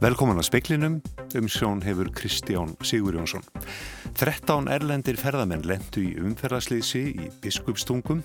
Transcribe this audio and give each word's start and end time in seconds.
Velkomin 0.00 0.38
að 0.40 0.46
speklinum, 0.46 0.94
um 1.36 1.48
sjón 1.52 1.82
hefur 1.84 2.08
Kristján 2.16 2.70
Sigur 2.88 3.18
Jónsson. 3.18 3.42
13 4.16 4.70
erlendir 4.72 5.18
ferðamenn 5.20 5.66
lendu 5.68 6.00
í 6.00 6.14
umferðarslýsi 6.16 7.02
í 7.20 7.26
biskupstungum 7.44 8.22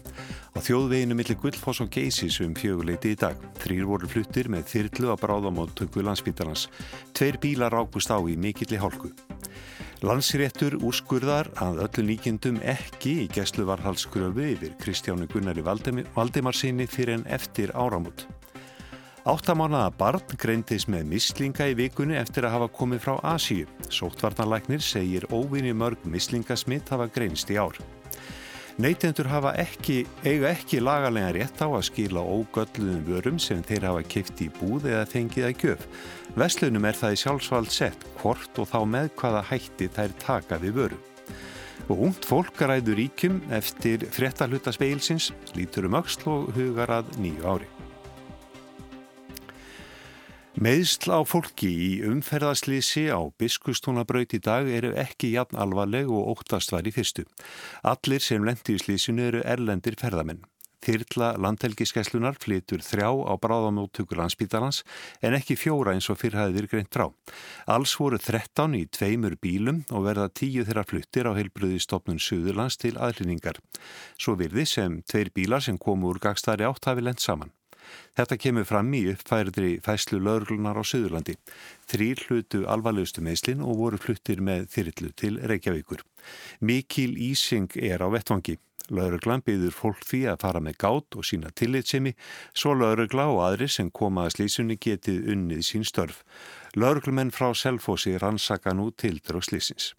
á 0.56 0.58
þjóðveginu 0.64 1.18
millir 1.20 1.36
Guldfoss 1.42 1.84
og 1.84 1.90
Geisis 1.92 2.38
um 2.46 2.54
fjöguleiti 2.56 3.12
í 3.12 3.18
dag. 3.20 3.36
Þrýr 3.60 3.90
voru 3.90 4.08
fluttir 4.08 4.48
með 4.48 4.70
þyrlu 4.72 5.12
að 5.12 5.20
bráðamóttöku 5.26 6.06
landsbítalans. 6.08 6.70
Tveir 7.12 7.42
bílar 7.44 7.76
águst 7.76 8.08
á 8.08 8.24
í 8.24 8.40
mikilli 8.40 8.80
hálku. 8.80 9.12
Landsréttur 10.00 10.80
úrskurðar 10.80 11.52
að 11.60 11.84
öllu 11.90 12.08
nýkjendum 12.14 12.64
ekki 12.64 13.18
í 13.26 13.30
gæslu 13.36 13.68
varhalsgröfu 13.68 14.48
yfir 14.54 14.80
Kristjánu 14.80 15.28
Gunnari 15.28 15.68
Valdimarsinni 15.68 16.88
fyrir 16.88 17.20
en 17.20 17.28
eftir 17.28 17.76
áramút. 17.76 18.30
Áttamánaða 19.26 19.90
barn 19.98 20.36
greindist 20.38 20.86
með 20.86 21.08
mislinga 21.10 21.66
í 21.72 21.74
vikunni 21.74 22.14
eftir 22.20 22.46
að 22.46 22.60
hafa 22.60 22.68
komið 22.78 23.00
frá 23.02 23.16
Asíu. 23.26 23.66
Sóttvarnarlæknir 23.90 24.84
segir 24.86 25.26
óvinni 25.34 25.72
mörg 25.74 26.04
mislingasmitt 26.06 26.92
hafa 26.94 27.08
greinst 27.10 27.50
í 27.50 27.58
ár. 27.58 27.80
Neytendur 28.78 29.26
ekki, 29.56 30.06
eiga 30.22 30.52
ekki 30.52 30.78
lagalega 30.78 31.32
rétt 31.34 31.58
á 31.58 31.66
að 31.66 31.88
skila 31.88 32.22
ógölluðum 32.22 33.02
vörum 33.08 33.40
sem 33.42 33.64
þeir 33.66 33.88
hafa 33.90 34.04
kipt 34.04 34.46
í 34.46 34.50
búð 34.60 34.86
eða 34.92 35.10
fengið 35.10 35.48
að 35.50 35.58
gjöf. 35.64 35.88
Veslunum 36.38 36.86
er 36.86 36.94
það 37.00 37.16
í 37.16 37.22
sjálfsvald 37.24 37.74
sett 37.74 38.06
hvort 38.20 38.60
og 38.62 38.70
þá 38.70 38.80
með 38.86 39.10
hvaða 39.18 39.42
hætti 39.50 39.90
þær 39.90 40.14
taka 40.22 40.60
við 40.62 40.78
vöru. 40.84 41.00
Og 41.90 41.98
ungt 42.12 42.30
fólk 42.30 42.62
ræður 42.62 43.02
ríkjum 43.02 43.42
eftir 43.50 44.06
fréttaluta 44.06 44.70
speilsins, 44.76 45.32
lítur 45.58 45.90
um 45.90 45.98
auksl 45.98 46.30
og 46.30 46.54
hugar 46.54 47.00
að 47.00 47.10
nýju 47.18 47.50
ári. 47.56 47.75
Meðsl 50.56 51.12
á 51.12 51.20
fólki 51.28 51.68
í 51.68 51.88
umferðarslýsi 52.08 53.10
á 53.12 53.20
biskustúnabraut 53.36 54.32
í 54.38 54.40
dag 54.40 54.70
eru 54.72 54.94
ekki 54.96 55.34
jafn 55.34 55.58
alvarleg 55.60 56.08
og 56.08 56.30
óttast 56.32 56.72
var 56.72 56.88
í 56.88 56.94
fyrstu. 56.96 57.26
Allir 57.84 58.24
sem 58.24 58.46
lendi 58.48 58.78
í 58.78 58.80
slýsinu 58.80 59.26
eru 59.28 59.42
erlendir 59.44 59.98
ferðamenn. 60.00 60.40
Þyrla 60.86 61.34
landhelgiskeslunar 61.44 62.38
flytur 62.40 62.80
þrjá 62.86 63.10
á 63.28 63.34
bráðamóttökur 63.42 64.22
landsbítalans 64.22 64.86
en 65.20 65.36
ekki 65.36 65.58
fjóra 65.60 65.92
eins 65.92 66.08
og 66.14 66.22
fyrrhæðir 66.22 66.70
greint 66.72 66.92
drá. 66.94 67.10
Alls 67.68 67.98
voru 68.00 68.22
13 68.22 68.80
í 68.80 68.86
tveimur 68.88 69.36
bílum 69.42 69.84
og 69.92 70.08
verða 70.08 70.30
tíu 70.32 70.64
þeirra 70.64 70.86
fluttir 70.88 71.28
á 71.28 71.36
heilbröði 71.36 71.84
stopnun 71.84 72.22
Suðurlands 72.22 72.80
til 72.80 72.96
aðlýningar. 72.96 73.60
Svo 74.16 74.40
virði 74.40 74.70
sem 74.72 75.02
tveir 75.04 75.36
bílar 75.36 75.68
sem 75.68 75.76
komu 75.76 76.14
úr 76.14 76.24
gagstari 76.24 76.64
átt 76.64 76.88
hafi 76.88 77.04
lent 77.04 77.20
saman. 77.20 77.52
Þetta 78.16 78.38
kemur 78.40 78.68
fram 78.68 78.94
í 78.96 79.06
uppfærdri 79.12 79.72
fæslu 79.86 80.20
laurglunar 80.24 80.80
á 80.80 80.84
Suðurlandi. 80.86 81.36
Þrýr 81.92 82.24
hlutu 82.28 82.64
alvarlegustu 82.70 83.24
meðslinn 83.26 83.64
og 83.66 83.82
voru 83.82 84.00
fluttir 84.02 84.42
með 84.42 84.70
þyrrlu 84.76 85.12
til 85.20 85.40
Reykjavíkur. 85.42 86.06
Mikil 86.62 87.18
Ísing 87.18 87.76
er 87.82 88.04
á 88.04 88.08
vettvangi. 88.14 88.58
Lauruglan 88.94 89.42
byður 89.42 89.74
fólk 89.74 90.04
því 90.06 90.22
að 90.30 90.42
fara 90.44 90.62
með 90.62 90.78
gát 90.84 91.18
og 91.18 91.26
sína 91.26 91.50
tillitsemi, 91.58 92.14
svo 92.54 92.76
laurugla 92.78 93.26
og 93.34 93.42
aðri 93.48 93.68
sem 93.72 93.90
koma 93.90 94.28
að 94.28 94.36
slísunni 94.38 94.78
getið 94.78 95.32
unnið 95.34 95.66
sín 95.66 95.86
störf. 95.88 96.22
Lauruglumenn 96.78 97.34
frá 97.34 97.50
Selfossi 97.58 98.14
rannsaka 98.22 98.76
nú 98.78 98.92
tildra 98.94 99.42
og 99.42 99.48
slísins. 99.48 99.96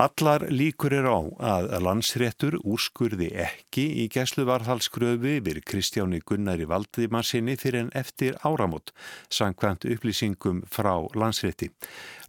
Allar 0.00 0.46
líkur 0.48 0.94
er 0.96 1.04
á 1.04 1.20
að 1.44 1.66
landsréttur 1.84 2.54
úrskurði 2.64 3.26
ekki 3.42 3.82
í 4.00 4.06
gæsluvarðhalskröfu 4.14 5.34
yfir 5.34 5.58
Kristjáni 5.68 6.22
Gunnari 6.24 6.64
Valdimarsinni 6.64 7.58
fyrir 7.60 7.82
en 7.82 7.90
eftir 7.92 8.38
áramót, 8.40 8.94
sangkvæmt 9.28 9.84
upplýsingum 9.84 10.62
frá 10.72 10.94
landsrétti. 11.12 11.68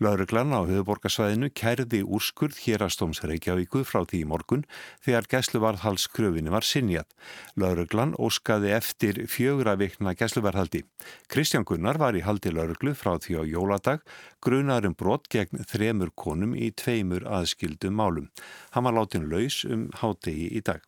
Lauruglan 0.03 0.51
á 0.51 0.67
höfuborgarsvæðinu 0.67 1.47
kærði 1.55 2.01
úrskurð 2.03 2.59
hérastóms 2.65 3.23
Reykjavíku 3.23 3.85
frá 3.87 4.03
því 4.03 4.25
morgun 4.27 4.65
þegar 5.05 5.29
gæsluvarðhalskröfinu 5.31 6.51
var 6.51 6.67
sinjað. 6.67 7.07
Lauruglan 7.55 8.17
óskaði 8.19 8.75
eftir 8.75 9.23
fjögra 9.31 9.77
vikna 9.79 10.11
gæsluvarðhaldi. 10.19 10.83
Kristján 11.31 11.63
Gunnar 11.63 12.01
var 12.03 12.19
í 12.19 12.25
haldi 12.27 12.51
lauruglu 12.51 12.97
frá 12.99 13.15
því 13.15 13.39
á 13.39 13.43
jóladag, 13.47 14.03
grunarum 14.43 14.97
brott 14.97 15.31
gegn 15.31 15.63
þremur 15.69 16.11
konum 16.17 16.57
í 16.57 16.73
tveimur 16.75 17.23
aðskilum 17.29 17.60
skildum 17.61 17.95
málum. 18.01 18.31
Hann 18.73 18.89
var 18.89 18.97
látin 18.97 19.29
laus 19.29 19.61
um 19.69 19.91
hádegi 20.01 20.49
í 20.57 20.65
dag. 20.65 20.81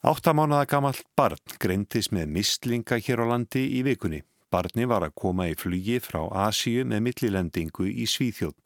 Áttamánaða 0.00 0.66
gamalt 0.66 1.04
barn 1.16 1.56
greintist 1.60 2.12
með 2.16 2.30
mistlinga 2.34 2.96
hér 2.96 3.20
á 3.20 3.36
landi 3.36 3.66
í 3.78 3.82
vikunni. 3.84 4.22
Barni 4.50 4.86
var 4.88 5.04
að 5.06 5.14
koma 5.14 5.46
í 5.46 5.54
flugi 5.54 6.00
frá 6.02 6.24
Asíu 6.48 6.82
með 6.88 7.04
millilendingu 7.06 7.86
í 7.86 8.06
Svíþjóð. 8.08 8.56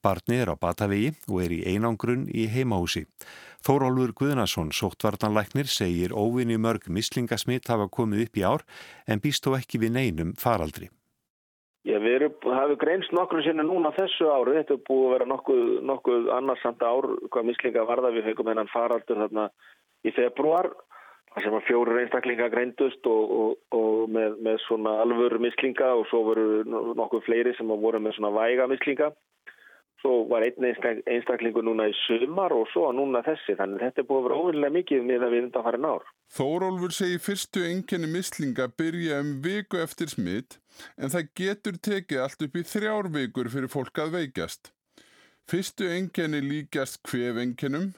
Barni 0.00 0.38
er 0.40 0.54
á 0.54 0.56
Batavegi 0.56 1.10
og 1.28 1.42
er 1.44 1.52
í 1.52 1.60
einangrun 1.68 2.24
í 2.32 2.46
heimahúsi. 2.48 3.04
Þórólfur 3.66 4.14
Guðnason, 4.16 4.72
sóttvartanlæknir, 4.72 5.68
segir 5.68 6.16
óvinni 6.16 6.56
mörg 6.56 6.88
mislingasmitt 6.88 7.68
hafa 7.68 7.90
komið 7.92 8.28
upp 8.28 8.40
í 8.40 8.46
ár 8.46 8.64
en 9.04 9.20
býst 9.20 9.44
þó 9.44 9.58
ekki 9.58 9.82
við 9.84 9.98
neinum 9.98 10.36
faraldri. 10.40 10.88
Erum, 12.14 12.34
hafum 12.46 12.78
greinst 12.78 13.12
nokkru 13.16 13.42
sinna 13.42 13.64
núna 13.66 13.90
þessu 13.96 14.28
áru, 14.30 14.54
þetta 14.58 14.76
er 14.76 14.82
búið 14.88 15.04
að 15.06 15.12
vera 15.14 15.28
nokkuð, 15.30 15.62
nokkuð 15.90 16.26
annarsamt 16.36 16.82
ár, 16.86 17.08
hvað 17.32 17.48
mislinga 17.50 17.86
varða 17.88 18.12
við 18.14 18.28
höfum 18.30 18.50
hennan 18.52 18.70
faraldur 18.72 19.22
þarna 19.24 19.46
í 20.04 20.12
februar, 20.14 20.70
þar 21.32 21.46
sem 21.46 21.56
að 21.58 21.66
fjóru 21.68 21.98
einstaklinga 22.02 22.50
greindust 22.52 23.08
og, 23.10 23.34
og, 23.40 23.54
og 23.74 24.12
með, 24.14 24.36
með 24.46 24.60
svona 24.66 24.98
alvöru 25.02 25.40
mislinga 25.42 25.90
og 25.98 26.06
svo 26.10 26.22
voru 26.28 26.46
nokkuð 26.68 27.24
fleiri 27.26 27.54
sem 27.58 27.72
voru 27.72 28.02
með 28.02 28.18
svona 28.18 28.34
væga 28.36 28.68
mislinga. 28.70 29.10
Svo 30.04 30.26
var 30.28 30.44
einn 30.44 30.66
einstaklingu 30.68 31.62
núna 31.64 31.86
í 31.88 31.94
sumar 32.04 32.52
og 32.52 32.66
svo 32.74 32.90
núna 32.92 33.22
þessi, 33.24 33.54
þannig 33.56 33.80
þetta 33.80 34.02
er 34.02 34.06
búið 34.10 34.18
að 34.18 34.24
vera 34.26 34.40
óvinnilega 34.42 34.74
mikið 34.74 35.06
með 35.08 35.22
að 35.24 35.30
við 35.32 35.44
undan 35.46 35.64
farin 35.64 35.86
ár. 35.88 36.10
Þórólfur 36.36 36.92
segir 36.92 37.22
fyrstu 37.24 37.62
enginni 37.64 38.10
mislinga 38.12 38.66
byrja 38.76 39.22
um 39.24 39.30
viku 39.46 39.80
eftir 39.80 40.12
smitt 40.12 40.58
en 41.00 41.08
það 41.14 41.30
getur 41.40 41.78
tekið 41.88 42.20
allt 42.20 42.44
upp 42.44 42.58
í 42.60 42.64
þrjár 42.68 43.08
vikur 43.14 43.48
fyrir 43.54 43.72
fólk 43.72 44.02
að 44.04 44.12
veikjast. 44.18 44.74
Fyrstu 45.48 45.88
enginni 45.96 46.42
líkjast 46.50 47.00
hvef 47.08 47.40
enginnum 47.40 47.94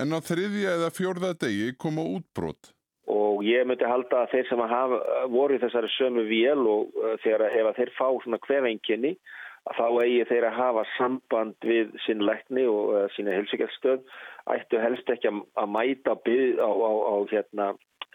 en 0.00 0.16
á 0.16 0.18
þriðja 0.24 0.78
eða 0.78 0.94
fjórða 0.96 1.34
degi 1.44 1.74
koma 1.76 2.06
útbrott. 2.08 2.72
Og 3.10 3.44
ég 3.44 3.68
myndi 3.68 3.84
halda 3.84 4.22
að 4.22 4.32
þeir 4.32 4.48
sem 4.48 4.64
hafa 4.72 5.02
voru 5.28 5.58
í 5.58 5.60
þessari 5.60 5.92
sömu 5.98 6.24
vél 6.24 6.64
og 6.64 6.96
uh, 6.96 7.14
þegar 7.20 7.50
ef 7.50 7.70
þeir 7.76 7.94
fá 7.98 8.06
svona 8.24 8.40
hvef 8.48 8.68
enginni 8.72 9.12
að 9.12 9.39
þá 9.76 9.86
eigi 10.02 10.26
þeir 10.28 10.46
að 10.48 10.58
hafa 10.58 10.84
samband 10.96 11.66
við 11.66 11.94
sín 12.04 12.24
lækni 12.26 12.66
og 12.70 13.10
sína 13.14 13.36
helsugjastöð 13.36 14.02
ættu 14.50 14.80
helst 14.82 15.10
ekki 15.12 15.30
að 15.30 15.70
mæta 15.70 16.16
byð 16.24 16.62
á, 16.62 16.70
á, 16.70 16.92
á, 17.12 17.14
hérna, 17.30 17.66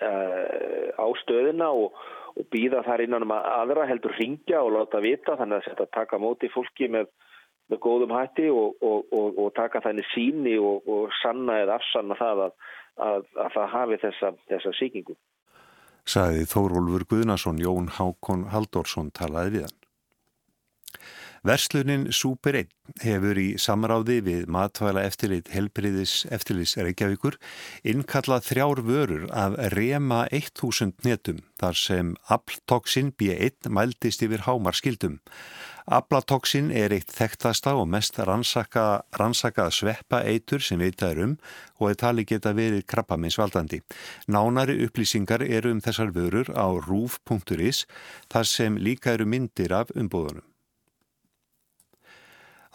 uh, 0.04 0.90
á 1.00 1.08
stöðina 1.22 1.70
og, 1.72 1.96
og 2.36 2.50
býða 2.52 2.84
þar 2.88 3.06
innan 3.06 3.28
um 3.28 3.36
aðra 3.36 3.88
heldur 3.90 4.16
ringja 4.20 4.64
og 4.64 4.74
láta 4.76 5.04
vita 5.04 5.38
þannig 5.40 5.70
að 5.76 5.86
taka 5.96 6.20
móti 6.20 6.52
fólki 6.52 6.90
með, 6.92 7.08
með 7.72 7.82
góðum 7.86 8.16
hætti 8.18 8.50
og, 8.52 8.76
og, 8.84 9.14
og 9.14 9.54
taka 9.56 9.84
þannig 9.86 10.10
síni 10.14 10.58
og 10.60 11.14
sanna 11.22 11.62
eða 11.64 11.80
afsanna 11.80 12.20
það 12.20 12.44
að, 12.50 12.60
að, 13.08 13.32
að 13.46 13.56
það 13.56 13.72
hafi 13.78 14.02
þessa, 14.04 14.36
þessa 14.52 14.76
síkingu. 14.82 15.18
Saði 16.06 16.44
Þórólfur 16.46 17.08
Guðnason, 17.10 17.58
Jón 17.58 17.88
Hákon 17.96 18.46
Haldorsson 18.52 19.08
talaði 19.16 19.56
við 19.56 19.64
hann. 19.66 19.80
Verslunin 21.46 22.08
Super 22.10 22.56
1 22.58 22.72
hefur 23.06 23.38
í 23.38 23.52
samráði 23.62 24.16
við 24.26 24.48
matvæla 24.50 25.04
eftirlit 25.06 25.52
helbriðis 25.54 26.24
eftirlits 26.34 26.74
Reykjavíkur 26.80 27.36
innkallað 27.86 28.48
þrjár 28.48 28.82
vörur 28.88 29.28
af 29.30 29.54
rema 29.76 30.24
1000 30.34 31.06
netum 31.06 31.44
þar 31.62 31.78
sem 31.78 32.10
afltoxin 32.34 33.12
B1 33.14 33.70
mældist 33.70 34.26
yfir 34.26 34.48
hámar 34.48 34.74
skildum. 34.80 35.20
Aflatoxin 35.86 36.72
er 36.74 36.96
eitt 36.98 37.14
þekktasta 37.14 37.76
og 37.78 37.86
mest 37.94 38.18
rannsaka, 38.18 39.04
rannsakað 39.14 39.70
sveppa 39.78 40.24
eitur 40.26 40.66
sem 40.66 40.82
vitað 40.82 41.14
er 41.14 41.24
um 41.28 41.38
og 41.78 41.92
er 41.92 42.02
tali 42.02 42.26
geta 42.26 42.56
verið 42.58 42.88
krabbaminsvaldandi. 42.90 43.84
Nánari 44.34 44.80
upplýsingar 44.88 45.46
eru 45.46 45.78
um 45.78 45.86
þessar 45.86 46.10
vörur 46.18 46.50
á 46.58 46.74
rúf.is 46.90 47.86
þar 48.34 48.54
sem 48.56 48.82
líka 48.82 49.14
eru 49.14 49.30
myndir 49.30 49.78
af 49.78 49.94
umbúðunum. 49.94 50.42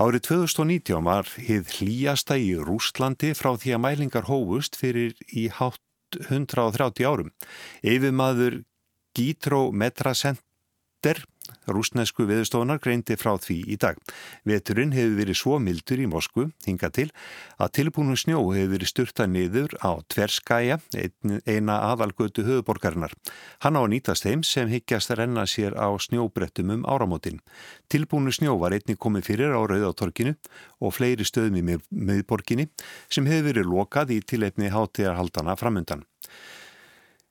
Árið 0.00 0.22
2019 0.30 1.02
var 1.04 1.28
hið 1.36 1.72
hlýjasta 1.76 2.38
í 2.40 2.54
Rústlandi 2.56 3.34
frá 3.36 3.50
því 3.60 3.74
að 3.76 3.82
mælingar 3.84 4.28
hófust 4.30 4.78
fyrir 4.80 5.12
í 5.28 5.50
hátt 5.52 6.16
130 6.16 7.04
árum. 7.04 7.28
Yfirmaður 7.84 8.62
Gítro 9.12 9.66
Metracenter 9.76 11.20
rúsnesku 11.74 12.26
viðstofunar 12.28 12.80
greindi 12.82 13.16
frá 13.20 13.36
því 13.40 13.56
í 13.74 13.76
dag. 13.80 13.98
Veturinn 14.48 14.94
hefur 14.96 15.16
verið 15.18 15.38
svo 15.40 15.58
mildur 15.62 16.02
í 16.02 16.08
Moskvu, 16.10 16.48
hinga 16.66 16.90
til, 16.94 17.08
að 17.60 17.72
tilbúnum 17.78 18.18
snjó 18.18 18.42
hefur 18.50 18.72
verið 18.74 18.90
styrta 18.92 19.26
niður 19.30 19.76
á 19.80 20.02
Tverskæja, 20.10 20.80
eina 21.46 21.78
aðalgötu 21.90 22.44
höfuborgarinnar. 22.46 23.14
Hann 23.64 23.78
á 23.78 23.82
að 23.82 23.90
nýtast 23.94 24.26
þeim 24.26 24.44
sem 24.46 24.70
higgjast 24.70 25.14
að 25.14 25.22
renna 25.22 25.46
sér 25.46 25.76
á 25.78 25.88
snjóbrettum 26.00 26.74
um 26.76 26.86
áramótin. 26.88 27.40
Tilbúnum 27.90 28.34
snjó 28.34 28.56
var 28.60 28.76
einni 28.76 28.98
komið 28.98 29.28
fyrir 29.30 29.54
á 29.54 29.60
Rauðatorkinu 29.60 30.36
og 30.80 30.96
fleiri 30.96 31.26
stöðum 31.26 31.60
í 31.60 31.78
miðborginni 31.90 32.70
sem 33.08 33.28
hefur 33.28 33.50
verið 33.52 33.70
lokað 33.70 34.16
í 34.16 34.22
tilefni 34.24 34.72
hátíðarhaldana 34.72 35.56
framundan. 35.60 36.04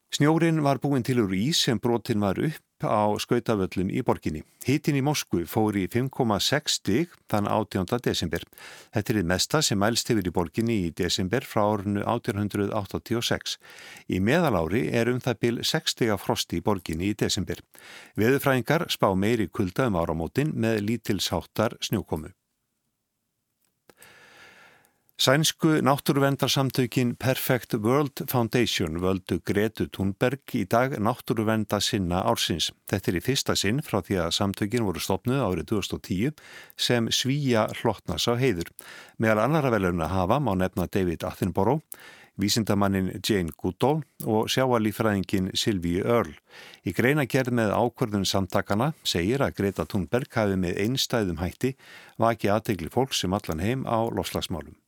Snjórin 0.09 0.63
var 0.65 0.79
búin 0.81 1.05
til 1.05 1.21
úr 1.21 1.35
ís 1.37 1.59
sem 1.67 1.77
brotin 1.77 2.23
var 2.23 2.39
upp 2.41 2.68
á 2.87 3.11
skautavöllum 3.19 3.89
í 3.91 4.03
borginni. 4.05 4.43
Hítin 4.63 4.95
í 4.99 5.03
Moskvu 5.03 5.43
fór 5.49 5.75
í 5.79 5.87
5,6 5.91 6.77
stig 6.79 7.15
þann 7.31 7.49
18. 7.51 7.99
desember. 8.05 8.45
Þetta 8.95 9.13
er 9.15 9.27
mesta 9.27 9.61
sem 9.65 9.79
mælst 9.79 10.11
hefur 10.11 10.29
í 10.29 10.35
borginni 10.35 10.77
í 10.85 10.93
desember 10.95 11.43
frá 11.43 11.65
árinu 11.65 12.05
1886. 12.05 13.57
Í 14.07 14.23
meðalári 14.23 14.87
er 14.95 15.11
um 15.11 15.19
það 15.19 15.39
byl 15.43 15.61
6 15.63 15.95
stiga 15.95 16.19
frosti 16.21 16.59
í 16.59 16.65
borginni 16.65 17.11
í 17.11 17.17
desember. 17.19 17.59
Veðufræðingar 18.15 18.87
spá 18.87 19.11
meiri 19.15 19.49
kulda 19.51 19.89
um 19.91 19.99
áramótin 19.99 20.55
með 20.55 20.83
lítilsáttar 20.87 21.79
snjókomu. 21.83 22.31
Sænsku 25.19 25.67
náttúruvendarsamtökin 25.67 27.15
Perfect 27.19 27.73
World 27.73 28.11
Foundation 28.31 29.01
völdu 29.01 29.41
Gretu 29.43 29.89
Thunberg 29.91 30.53
í 30.55 30.61
dag 30.63 30.95
náttúruvenda 30.95 31.81
sinna 31.83 32.21
ársins. 32.23 32.69
Þetta 32.87 33.11
er 33.11 33.17
í 33.19 33.23
fyrsta 33.25 33.55
sinn 33.59 33.81
frá 33.83 33.99
því 33.99 34.21
að 34.23 34.37
samtökin 34.37 34.87
voru 34.87 35.03
stopnuð 35.03 35.43
árið 35.43 35.67
2010 35.73 36.39
sem 36.79 37.11
svíja 37.11 37.65
hlottnas 37.81 38.29
á 38.31 38.39
heiður. 38.39 38.71
Meðal 39.19 39.43
annara 39.43 39.75
velurna 39.75 40.07
hafa 40.07 40.39
má 40.39 40.55
nefna 40.55 40.87
David 40.87 41.27
Attenborough, 41.27 41.83
vísindamannin 42.39 43.11
Jane 43.19 43.51
Goodall 43.59 44.05
og 44.23 44.47
sjáalífræðingin 44.47 45.51
Sylvie 45.51 45.99
Earle. 45.99 46.39
Í 46.87 46.95
greina 46.95 47.27
gerð 47.27 47.59
með 47.59 47.75
ákvörðun 47.75 48.23
samtakana 48.23 48.93
segir 49.03 49.43
að 49.43 49.57
Greta 49.59 49.83
Thunberg 49.83 50.31
hafi 50.31 50.55
með 50.55 50.79
einstæðum 50.79 51.43
hætti 51.43 51.75
vaki 52.15 52.47
aðtegli 52.47 52.87
fólk 52.87 53.11
sem 53.11 53.35
allan 53.35 53.59
heim 53.59 53.83
á 53.83 54.07
lofslagsmálum. 54.07 54.79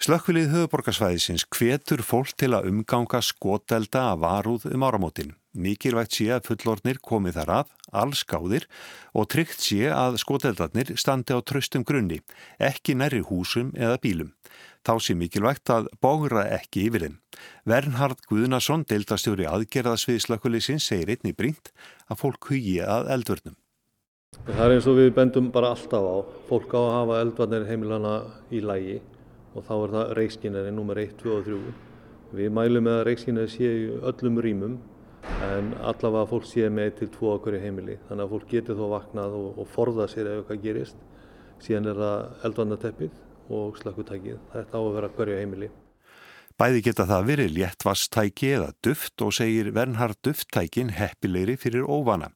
Slökkvilið 0.00 0.46
höfuborgarsvæðisins 0.54 1.42
hvetur 1.52 2.00
fólk 2.00 2.30
til 2.40 2.54
að 2.56 2.70
umganga 2.70 3.18
skotelda 3.20 4.06
að 4.14 4.22
varúð 4.22 4.62
um 4.70 4.86
áramótin. 4.88 5.34
Mikilvægt 5.52 6.16
sé 6.16 6.30
að 6.32 6.46
fullornir 6.48 7.00
komið 7.04 7.36
þar 7.36 7.52
að, 7.58 7.74
alls 8.00 8.22
gáðir 8.24 8.64
og 9.12 9.28
tryggt 9.28 9.60
sé 9.60 9.90
að 9.92 10.16
skoteldarnir 10.22 10.94
standi 10.96 11.36
á 11.36 11.44
tröstum 11.44 11.84
grunni, 11.84 12.22
ekki 12.56 12.96
næri 12.96 13.20
húsum 13.28 13.74
eða 13.76 14.00
bílum. 14.00 14.32
Þá 14.88 14.94
sé 15.04 15.18
mikilvægt 15.20 15.74
að 15.76 15.92
bógra 16.00 16.46
ekki 16.56 16.86
yfir 16.88 17.04
þeim. 17.04 17.20
Vernhard 17.68 18.24
Guðnason, 18.32 18.88
deildastjóri 18.88 19.50
aðgerðasvið 19.52 20.24
slökkviliðsins, 20.24 20.88
segir 20.88 21.12
einni 21.12 21.36
brínt 21.36 21.74
að 22.08 22.24
fólk 22.24 22.48
hugi 22.54 22.78
að 22.80 23.12
eldvörnum. 23.18 23.60
Það 24.48 24.64
er 24.64 24.78
eins 24.80 24.88
og 24.88 25.00
við 25.04 25.14
bendum 25.20 25.52
bara 25.52 25.76
alltaf 25.76 26.08
á. 26.08 26.16
Fólk 26.48 26.72
á 26.72 26.80
að 26.80 26.92
hafa 26.96 27.24
eldvarnir 27.26 27.68
heimilana 27.68 28.18
í 28.48 28.64
lægi 28.64 29.00
og 29.54 29.66
þá 29.66 29.74
er 29.76 29.94
það 29.94 30.12
reikskinnari 30.18 30.72
nummer 30.74 31.00
1, 31.00 31.16
2 31.20 31.34
og 31.34 31.44
3. 31.48 31.60
Við 32.38 32.52
mælum 32.54 32.86
með 32.86 32.98
að 33.00 33.04
reikskinnari 33.08 33.50
sé 33.50 33.70
í 33.70 33.86
öllum 34.12 34.40
rýmum 34.44 34.78
en 35.46 35.72
allavega 35.80 36.28
fólk 36.30 36.46
sé 36.48 36.68
með 36.70 36.92
1 36.92 36.98
til 37.00 37.10
2 37.18 37.32
okkur 37.34 37.58
í 37.58 37.62
heimili 37.64 37.98
þannig 38.08 38.24
að 38.24 38.34
fólk 38.36 38.48
getur 38.54 38.78
þó 38.78 38.86
vaknað 38.94 39.36
og, 39.40 39.50
og 39.58 39.70
forða 39.74 40.08
sér 40.10 40.30
ef 40.30 40.40
eitthvað 40.40 40.64
gerist. 40.64 41.04
Síðan 41.60 41.90
er 41.92 42.00
það 42.00 42.46
eldvarnateppið 42.48 43.20
og 43.50 43.78
slakkutækið. 43.82 44.42
Þetta 44.54 44.78
á 44.78 44.80
að 44.80 44.92
vera 44.96 45.14
hverju 45.16 45.40
heimili. 45.42 45.70
Bæði 46.60 46.82
geta 46.84 47.06
það 47.08 47.22
verið 47.24 47.52
léttvastæki 47.56 48.48
eða 48.58 48.72
duft 48.84 49.22
og 49.24 49.30
segir 49.32 49.70
Vernhard 49.72 50.18
dufttækin 50.26 50.90
heppilegri 50.92 51.54
fyrir 51.56 51.86
óvana. 51.88 52.26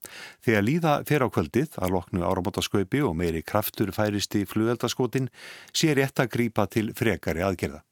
Þegar 0.40 0.64
líða 0.64 0.92
fyrir 1.04 1.26
á 1.28 1.34
kvöldið 1.34 1.76
að 1.76 1.92
loknu 1.92 2.22
áramótaskaupi 2.24 3.02
og 3.04 3.18
meiri 3.20 3.42
kraftur 3.44 3.92
færist 3.92 4.32
í 4.40 4.46
flugveldaskotin 4.48 5.28
sé 5.76 5.92
rétt 5.92 6.24
að 6.24 6.30
grýpa 6.38 6.64
til 6.72 6.94
frekari 6.96 7.44
aðgerða. 7.44 7.82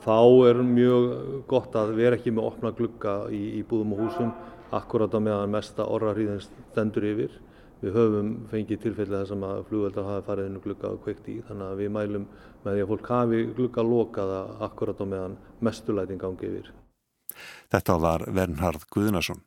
Þá 0.00 0.16
er 0.48 0.62
mjög 0.64 1.12
gott 1.52 1.76
að 1.76 1.92
vera 2.00 2.16
ekki 2.16 2.32
með 2.32 2.48
opna 2.48 2.72
glugga 2.72 3.18
í, 3.28 3.60
í 3.60 3.62
búðum 3.68 3.92
og 3.98 4.02
húsum 4.06 4.32
akkurat 4.72 5.12
á 5.12 5.20
meðan 5.20 5.52
mesta 5.52 5.84
orraríðin 5.84 6.40
stendur 6.40 7.04
yfir. 7.04 7.36
Við 7.78 7.94
höfum 7.94 8.30
fengið 8.50 8.80
tilfelli 8.82 9.20
þess 9.20 9.34
að 9.36 9.60
flugveldar 9.68 10.08
hafi 10.08 10.26
farið 10.26 10.48
inn 10.48 10.58
og 10.58 10.64
glugga 10.64 10.90
og 10.90 11.04
kveikt 11.04 11.28
í 11.30 11.36
þannig 11.46 11.68
að 11.68 11.82
við 11.82 11.92
mælum 11.94 12.24
með 12.64 12.72
því 12.72 12.82
að 12.82 12.90
fólk 12.90 13.10
hafi 13.14 13.42
glugga 13.58 13.84
lokaða 13.86 14.40
akkurat 14.66 15.02
á 15.02 15.06
meðan 15.06 15.38
mestulætin 15.62 16.18
gangi 16.18 16.50
yfir. 16.50 16.72
Þetta 17.70 17.98
var 18.02 18.26
Vernhard 18.34 18.88
Guðnason. 18.90 19.44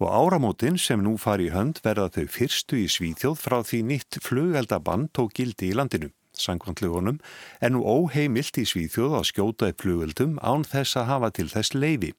Og 0.00 0.08
áramótin 0.08 0.76
sem 0.80 1.00
nú 1.04 1.16
fari 1.20 1.48
í 1.48 1.54
hönd 1.54 1.80
verða 1.84 2.08
þau 2.12 2.28
fyrstu 2.36 2.80
í 2.80 2.86
Svíþjóð 2.92 3.36
frá 3.40 3.60
því 3.64 3.82
nýtt 3.88 4.20
flugeldabann 4.24 5.08
tók 5.16 5.36
gildi 5.36 5.72
í 5.72 5.76
landinu 5.76 6.12
sangvandlugunum, 6.40 7.20
en 7.60 7.76
nú 7.76 7.84
óheimilt 7.84 8.58
í 8.60 8.66
Svíþjóð 8.68 9.18
að 9.20 9.28
skjóta 9.30 9.70
upp 9.70 9.84
flugöldum 9.84 10.38
án 10.42 10.64
þess 10.68 10.98
að 11.00 11.10
hafa 11.12 11.30
til 11.36 11.48
þess 11.52 11.76
leiði. 11.76 12.14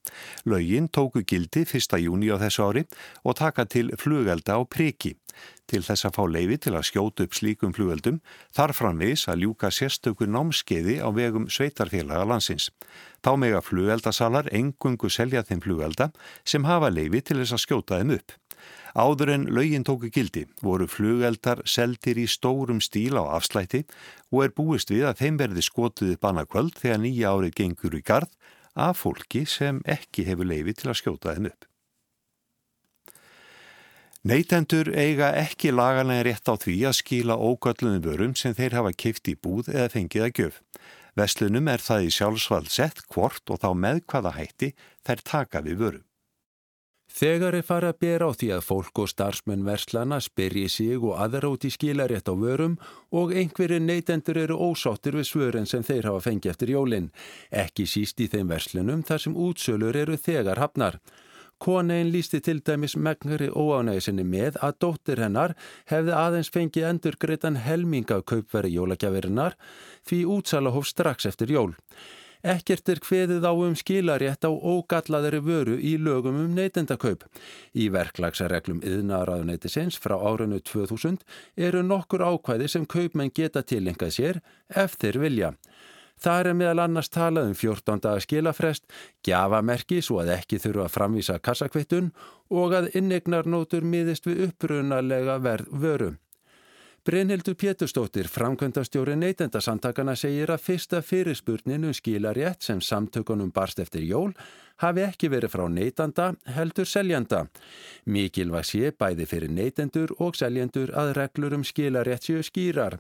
Laugin 0.46 0.90
tóku 0.90 1.26
gildi 1.26 1.66
1. 1.66 1.98
júni 2.02 2.32
á 2.32 2.38
þessu 2.42 2.68
ári 2.70 2.86
og 3.26 3.38
taka 3.42 3.66
til 3.66 3.90
flugölda 3.98 4.58
á 4.58 4.62
priki. 4.66 5.16
Til 5.72 5.80
þess 5.86 6.04
að 6.08 6.18
fá 6.18 6.24
leiði 6.28 6.58
til 6.66 6.74
að 6.76 6.88
skjóta 6.90 7.26
upp 7.26 7.36
slíkum 7.38 7.72
flugöldum 7.76 8.20
þarf 8.56 8.82
framvis 8.82 9.28
að 9.32 9.46
ljúka 9.46 9.72
sérstökur 9.72 10.28
námskeiði 10.28 10.98
á 11.00 11.08
vegum 11.16 11.48
sveitarfélaga 11.48 12.28
landsins. 12.28 12.68
Þá 13.24 13.32
mega 13.40 13.62
flugöldasalar 13.64 14.52
engungu 14.52 15.10
selja 15.10 15.46
þeim 15.48 15.64
flugölda 15.64 16.12
sem 16.44 16.68
hafa 16.68 16.92
leiði 16.92 17.24
til 17.24 17.40
þess 17.40 17.56
að 17.56 17.64
skjóta 17.66 18.02
þeim 18.02 18.16
upp. 18.18 18.36
Áður 18.92 19.32
en 19.36 19.48
laugin 19.56 19.86
tóku 19.88 20.10
gildi 20.12 20.46
voru 20.62 20.88
flugeldar 20.90 21.62
seldir 21.66 22.20
í 22.20 22.28
stórum 22.28 22.82
stíl 22.84 23.16
á 23.16 23.24
afslætti 23.38 23.86
og 24.32 24.46
er 24.46 24.56
búist 24.56 24.92
við 24.92 25.08
að 25.08 25.24
þeim 25.24 25.40
verði 25.40 25.64
skotuði 25.64 26.20
bannakvöld 26.20 26.76
þegar 26.82 27.04
nýja 27.06 27.32
árið 27.32 27.58
gengur 27.62 27.96
í 27.96 28.04
gard 28.04 28.32
af 28.76 29.04
fólki 29.04 29.46
sem 29.48 29.82
ekki 29.88 30.28
hefur 30.28 30.48
leifi 30.48 30.76
til 30.76 30.92
að 30.92 31.00
skjóta 31.00 31.36
þeim 31.36 31.52
upp. 31.52 31.68
Neytendur 34.22 34.92
eiga 34.94 35.32
ekki 35.34 35.72
laganlega 35.74 36.28
rétt 36.28 36.52
á 36.52 36.54
því 36.54 36.76
að 36.86 37.00
skila 37.00 37.40
ógöllunum 37.42 38.04
vörum 38.06 38.36
sem 38.38 38.54
þeir 38.54 38.76
hafa 38.78 38.92
kift 38.94 39.32
í 39.32 39.34
búð 39.34 39.72
eða 39.74 39.88
fengið 39.96 40.28
að 40.28 40.36
gjöf. 40.38 40.62
Veslunum 41.18 41.68
er 41.72 41.82
það 41.82 42.06
í 42.06 42.14
sjálfsvald 42.14 42.70
sett 42.72 43.02
hvort 43.10 43.50
og 43.50 43.64
þá 43.64 43.72
með 43.74 44.04
hvaða 44.06 44.36
hætti 44.38 44.74
þær 45.08 45.24
taka 45.32 45.66
við 45.66 45.82
vörum. 45.82 46.06
Þegar 47.12 47.58
er 47.58 47.66
farið 47.68 47.92
að 47.92 47.98
bera 48.02 48.28
á 48.28 48.32
því 48.34 48.48
að 48.56 48.62
fólk 48.64 49.00
og 49.04 49.10
starfsmenn 49.12 49.66
verslana 49.68 50.20
spyrji 50.24 50.70
sig 50.72 51.04
og 51.04 51.18
í 51.68 51.72
skilarétt 51.76 52.32
á 52.32 52.34
vörum 52.34 52.78
og 53.12 53.34
einhverju 53.36 53.80
neytendur 53.84 54.38
eru 54.38 54.56
ósáttir 54.56 55.18
við 55.20 55.28
svörin 55.28 55.68
sem 55.68 55.84
þeir 55.84 56.08
hafa 56.08 56.22
fengið 56.30 56.52
eftir 56.52 56.72
jólinn. 56.72 57.12
Ekki 57.52 57.86
síst 57.86 58.20
í 58.24 58.30
þeim 58.32 58.48
verslunum 58.48 59.04
þar 59.04 59.20
sem 59.26 59.36
útsölur 59.36 59.96
eru 59.96 60.16
þegar 60.18 60.64
hafnar. 60.64 61.02
Konein 61.62 62.10
lísti 62.10 62.40
til 62.42 62.64
dæmis 62.66 62.96
megnari 62.98 63.52
óánægisinni 63.52 64.24
með 64.26 64.56
að 64.66 64.80
dóttir 64.82 65.20
hennar 65.22 65.54
hefði 65.92 66.16
aðeins 66.18 66.50
fengið 66.50 66.88
endur 66.90 67.20
greitan 67.22 67.60
helminga 67.62 68.24
kaupveri 68.24 68.72
jólagjafirinnar 68.74 69.60
því 70.10 70.24
útsala 70.38 70.74
hóf 70.74 70.90
strax 70.90 71.30
eftir 71.30 71.54
jól. 71.54 71.76
Ekkert 72.42 72.90
er 72.90 73.02
hveðið 73.06 73.46
á 73.46 73.54
um 73.54 73.76
skilarétt 73.78 74.46
á 74.46 74.52
ógallaðari 74.52 75.42
vöru 75.46 75.78
í 75.78 75.94
lögum 76.02 76.40
um 76.42 76.56
neytendakaup. 76.58 77.28
Í 77.78 77.90
verklagsarreglum 77.94 78.82
yðnaðraðuneytisins 78.82 80.00
frá 80.02 80.18
árinu 80.18 80.58
2000 80.66 81.22
eru 81.56 81.84
nokkur 81.86 82.26
ákvæði 82.26 82.70
sem 82.74 82.88
kaupmenn 82.90 83.34
geta 83.34 83.62
tilengað 83.62 84.16
sér 84.18 84.42
ef 84.70 84.98
þeir 84.98 85.22
vilja. 85.22 85.54
Það 86.22 86.48
er 86.48 86.58
meðal 86.58 86.82
annars 86.84 87.10
talað 87.10 87.48
um 87.50 87.54
14 87.58 88.02
daga 88.02 88.22
skilafrest, 88.22 88.84
gjafamerki 89.26 90.02
svo 90.06 90.20
að 90.22 90.36
ekki 90.36 90.60
þurfa 90.62 90.84
að 90.86 90.96
framvísa 90.98 91.38
kassakvittun 91.42 92.12
og 92.54 92.76
að 92.78 92.92
innegnarnótur 92.98 93.86
miðist 93.86 94.30
við 94.30 94.50
upprunalega 94.50 95.40
verð 95.42 95.72
vöru. 95.82 96.12
Brynhildur 97.04 97.56
Péturstóttir, 97.56 98.28
framkvöndastjóri 98.30 99.16
neytendasamtakana 99.18 100.14
segir 100.14 100.52
að 100.54 100.62
fyrsta 100.62 101.00
fyrirspurninu 101.02 101.88
um 101.90 101.96
skilarétt 101.98 102.62
sem 102.62 102.78
samtökunum 102.78 103.50
barst 103.50 103.80
eftir 103.82 104.04
jól 104.06 104.36
hafi 104.84 105.02
ekki 105.08 105.32
verið 105.34 105.50
frá 105.50 105.64
neytanda 105.66 106.28
heldur 106.46 106.86
seljanda. 106.86 107.48
Mikilvæg 108.06 108.68
sé 108.70 108.92
bæði 108.94 109.26
fyrir 109.32 109.50
neytendur 109.50 110.14
og 110.22 110.38
seljendur 110.38 110.94
að 110.94 111.16
reglur 111.18 111.58
um 111.58 111.66
skilarétt 111.66 112.30
séu 112.30 112.46
skýrar. 112.46 113.00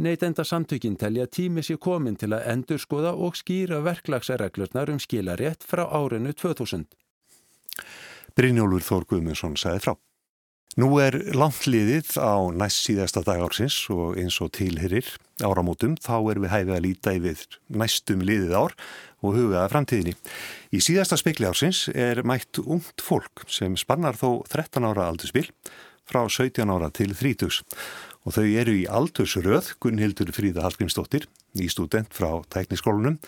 Neytendasamtökin 0.00 0.96
telja 0.96 1.28
tími 1.28 1.60
sér 1.60 1.76
komin 1.76 2.16
til 2.16 2.32
að 2.32 2.48
endur 2.54 2.80
skoða 2.80 3.12
og 3.12 3.36
skýra 3.36 3.82
verklagsarreglurnar 3.84 4.88
um 4.88 5.04
skilarétt 5.04 5.68
frá 5.68 5.84
árinu 5.84 6.32
2000. 6.32 6.88
Brynjólfur 8.32 8.88
Þór 8.88 9.08
Guðmundsson 9.12 9.60
sagði 9.60 9.84
frá. 9.84 9.96
Nú 10.74 10.88
er 10.98 11.14
langt 11.38 11.68
liðið 11.70 12.16
á 12.18 12.50
næst 12.50 12.80
síðasta 12.88 13.22
dagársins 13.22 13.76
og 13.94 14.16
eins 14.18 14.40
og 14.42 14.50
tilherir 14.56 15.06
áramótum 15.38 15.94
þá 16.02 16.16
er 16.32 16.40
við 16.42 16.50
hæfið 16.50 16.74
að 16.74 16.82
líta 16.82 17.14
yfir 17.14 17.58
næstum 17.70 18.24
liðið 18.26 18.56
ár 18.58 18.74
og 19.22 19.36
hugaða 19.38 19.68
framtíðinni. 19.70 20.16
Í 20.74 20.82
síðasta 20.82 21.18
spekli 21.20 21.46
ársins 21.46 21.86
er 21.94 22.24
mætt 22.26 22.58
ungt 22.64 23.04
fólk 23.06 23.46
sem 23.46 23.78
spannar 23.78 24.18
þó 24.18 24.42
13 24.50 24.88
ára 24.90 25.06
aldurspil 25.12 25.46
frá 26.10 26.24
17 26.26 26.66
ára 26.66 26.90
til 26.90 27.14
30 27.14 27.62
og 28.24 28.34
þau 28.34 28.44
eru 28.44 28.74
í 28.74 28.84
aldursröð 28.88 29.74
Gunnhildur 29.84 30.32
Fríða 30.34 30.64
Hallgrímsdóttir, 30.64 31.28
í 31.54 31.68
student 31.70 32.10
frá 32.16 32.40
tækniskólunum 32.50 33.18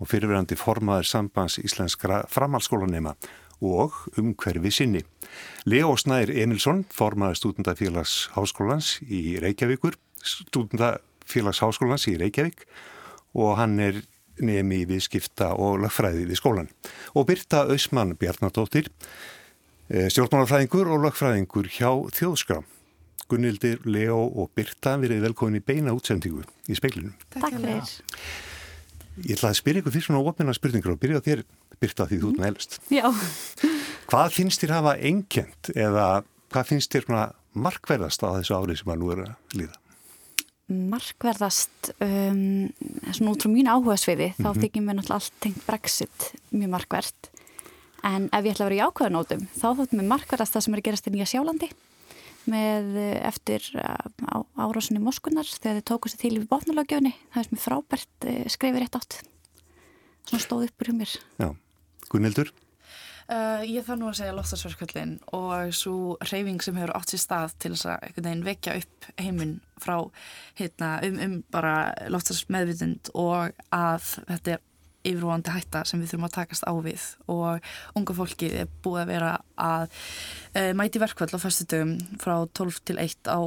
og 0.00 0.10
fyrirverandi 0.10 0.56
formaður 0.58 1.10
sambands 1.10 1.60
íslenskra 1.62 2.24
framhaldsskólanema 2.32 3.14
og 3.60 3.94
umhverfi 4.18 4.72
sinni. 4.72 5.02
Leo 5.66 5.94
Snær 5.96 6.30
Emilsson, 6.30 6.84
formaður 6.90 7.40
stúdendafélags 7.40 8.16
háskólans 8.34 8.98
í 9.06 9.36
Reykjavíkur, 9.42 9.98
stúdendafélags 10.22 11.62
háskólans 11.64 12.08
í 12.10 12.16
Reykjavík 12.20 12.66
og 13.34 13.56
hann 13.58 13.78
er 13.82 14.02
nemi 14.42 14.82
við 14.88 15.04
skipta 15.06 15.52
og 15.54 15.80
lögfræði 15.84 16.26
við 16.28 16.40
skólan. 16.40 16.70
Og 17.14 17.28
Birta 17.28 17.64
Ausmann 17.70 18.16
Bjarnadóttir, 18.18 18.90
eh, 19.90 20.08
stjórnmálafræðingur 20.10 20.90
og 20.90 21.04
lögfræðingur 21.06 21.70
hjá 21.70 21.90
Þjóðskram. 22.10 22.64
Gunnildir, 23.28 23.80
Leo 23.84 24.18
og 24.20 24.50
Birta 24.54 24.98
verið 25.00 25.24
velkomin 25.28 25.60
í 25.60 25.64
beina 25.64 25.94
útsendingu 25.96 26.44
í 26.68 26.76
speilinu. 26.76 27.14
Takk 27.30 27.56
fyrir. 27.56 27.94
Ég 29.22 29.36
ætlaði 29.36 29.52
að 29.52 29.60
spyrja 29.60 29.82
ykkur 29.82 29.94
fyrir 29.94 30.06
svona 30.08 30.22
ofmennar 30.26 30.56
spurningur 30.56 30.94
og 30.96 31.00
byrja 31.02 31.22
þér 31.22 31.44
byrta 31.82 32.06
því 32.10 32.18
þú 32.18 32.30
ert 32.32 32.40
með 32.40 32.48
elst. 32.50 32.76
Já. 32.90 33.06
Hvað 34.10 34.34
finnst 34.34 34.64
þér 34.64 34.74
hafa 34.74 34.94
enkjent 35.10 35.70
eða 35.74 36.08
hvað 36.50 36.68
finnst 36.72 36.94
þér 36.94 37.08
markverðast 37.54 38.26
á 38.26 38.34
þessu 38.34 38.58
árið 38.58 38.80
sem 38.80 38.90
að 38.90 39.00
nú 39.00 39.12
er 39.14 39.22
að 39.24 39.56
líða? 39.60 39.78
Markverðast, 40.94 41.92
um, 42.02 42.42
svona 43.12 43.34
út 43.34 43.44
frá 43.44 43.52
mín 43.52 43.70
áhuga 43.70 43.96
sviði, 44.00 44.30
mm 44.32 44.34
-hmm. 44.34 44.44
þá 44.44 44.50
mhm. 44.50 44.60
þykjum 44.62 44.86
við 44.88 44.96
náttúrulega 44.98 45.20
allt 45.20 45.40
tengt 45.40 45.66
brexit 45.66 46.32
mjög 46.50 46.70
markverð. 46.74 47.30
En 48.04 48.28
ef 48.32 48.44
ég 48.44 48.52
ætla 48.52 48.64
að 48.64 48.70
vera 48.70 48.80
í 48.80 48.86
ákveðanótum, 48.88 49.42
þá 49.54 49.66
þóttum 49.76 50.00
við 50.00 50.08
markverðast 50.08 50.52
það 50.52 50.64
sem 50.64 50.74
er 50.74 50.80
að 50.80 50.86
gerast 50.88 51.06
í 51.06 51.10
Nýja 51.10 51.28
Sjálandi 51.30 51.68
með 52.50 52.96
eh, 53.00 53.20
eftir 53.28 53.64
uh, 53.80 54.42
árásunni 54.58 55.02
Moskunar 55.02 55.48
þegar 55.48 55.80
þið 55.80 55.86
tóku 55.90 56.10
sér 56.10 56.22
til 56.24 56.34
í 56.38 56.42
bóknulagjöfni. 56.50 57.14
Það 57.32 57.40
er 57.40 57.48
sem 57.48 57.58
er 57.58 57.62
frábært 57.64 58.28
uh, 58.30 58.42
skrifir 58.52 58.84
rétt 58.84 58.98
átt. 58.98 59.20
Svona 60.28 60.44
stóð 60.44 60.68
upp 60.68 60.84
úr 60.84 60.90
hjá 60.90 60.96
mér. 60.98 61.16
Já. 61.40 61.48
Gunnildur? 62.12 62.52
Uh, 63.24 63.62
ég 63.64 63.86
þarf 63.86 63.96
nú 63.96 64.10
að 64.10 64.18
segja 64.18 64.34
loftarsverkvöldin 64.36 65.14
og 65.32 65.70
svo 65.72 66.18
reyfing 66.28 66.60
sem 66.60 66.76
hefur 66.76 66.92
átt 66.98 67.14
sér 67.14 67.22
stað 67.22 67.54
til 67.62 67.70
þess 67.72 67.88
að 67.88 68.02
einhvern 68.04 68.26
veginn 68.28 68.44
vekja 68.50 68.74
upp 68.82 69.06
heiminn 69.16 69.54
frá 69.80 69.96
hérna, 70.60 70.90
um, 71.08 71.16
um 71.24 71.38
bara 71.54 71.74
loftarsmeðvitund 72.12 73.08
og 73.16 73.56
að 73.72 74.10
þetta 74.28 74.58
er 74.58 74.62
yfirvóðandi 75.04 75.54
hætta 75.54 75.84
sem 75.88 76.00
við 76.00 76.14
þurfum 76.14 76.28
að 76.28 76.36
takast 76.38 76.66
á 76.66 76.72
við. 76.84 77.04
Og 77.30 77.70
unga 77.98 78.16
fólki 78.16 78.50
er 78.62 78.72
búið 78.84 79.04
að 79.04 79.12
vera 79.12 79.36
að 79.60 79.86
uh, 79.92 80.72
mæti 80.76 81.02
verkvöld 81.02 81.36
á 81.36 81.44
fyrstutugum 81.44 81.94
frá 82.22 82.36
12 82.56 82.82
til 82.88 82.98
1 83.04 83.30
á 83.30 83.40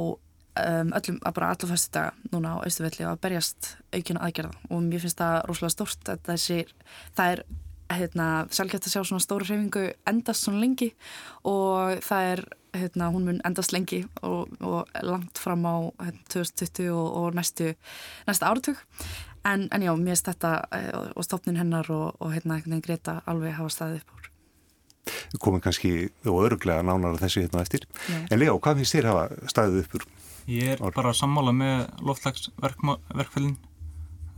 um, 0.58 0.92
öllum, 0.96 1.20
bara 1.22 1.52
allar 1.52 1.70
fyrstudaga 1.70 2.32
núna 2.32 2.56
á 2.58 2.66
Östufelli 2.66 3.06
að 3.06 3.22
berjast 3.24 3.72
aukjuna 3.94 4.26
aðgerða. 4.26 4.54
Og 4.70 4.84
mér 4.84 5.02
finnst 5.04 5.20
það 5.20 5.40
rosalega 5.48 5.74
stórt 5.74 6.12
að 6.12 6.22
þessi, 6.32 6.60
það 7.18 7.34
er 7.34 7.44
hérna, 7.88 8.28
sjálfgætt 8.52 8.86
að 8.86 8.94
sjá 8.94 9.02
svona 9.02 9.24
stóru 9.24 9.48
hreyfingu 9.48 9.88
endast 10.08 10.44
svona 10.44 10.60
lengi 10.60 10.90
og 11.48 12.02
það 12.04 12.32
er, 12.34 12.42
hérna, 12.76 13.08
hún 13.14 13.24
mun 13.24 13.40
endast 13.48 13.72
lengi 13.72 14.02
og, 14.26 14.50
og 14.60 14.90
langt 15.06 15.40
fram 15.40 15.64
á 15.64 15.88
hérna, 16.04 16.20
2020 16.34 16.90
og, 16.92 17.08
og 17.22 17.38
næstu 17.38 17.72
næsta 18.28 18.50
áratug 18.50 18.82
en, 19.48 19.68
en 19.72 19.84
já, 19.84 19.92
mér 19.96 20.14
finnst 20.14 20.30
þetta 20.30 20.52
eh, 20.76 20.90
og 21.16 21.26
stopnin 21.26 21.58
hennar 21.60 21.88
og, 21.94 22.18
og 22.18 22.34
hérna, 22.34 22.58
einhvern 22.58 22.76
veginn 22.76 22.84
Greta 22.86 23.20
alveg 23.30 23.56
hafa 23.56 23.74
staðið 23.74 24.02
upp 24.02 24.16
úr. 24.16 24.28
Við 25.08 25.40
komum 25.40 25.64
kannski 25.64 25.92
og 26.28 26.42
öruglega 26.44 26.84
nánar 26.84 27.16
þessu 27.20 27.44
hérna 27.44 27.64
eftir, 27.64 27.88
já. 28.08 28.20
en 28.28 28.40
Leo, 28.40 28.58
hvað 28.60 28.82
finnst 28.82 28.98
þér 28.98 29.10
hafa 29.12 29.50
staðið 29.54 29.82
upp 29.84 29.98
úr? 29.98 30.06
Ég 30.48 30.74
er 30.76 30.84
bara 30.96 31.12
að 31.12 31.20
sammála 31.20 31.52
með 31.56 31.88
loftlagsverkfælin 32.08 33.56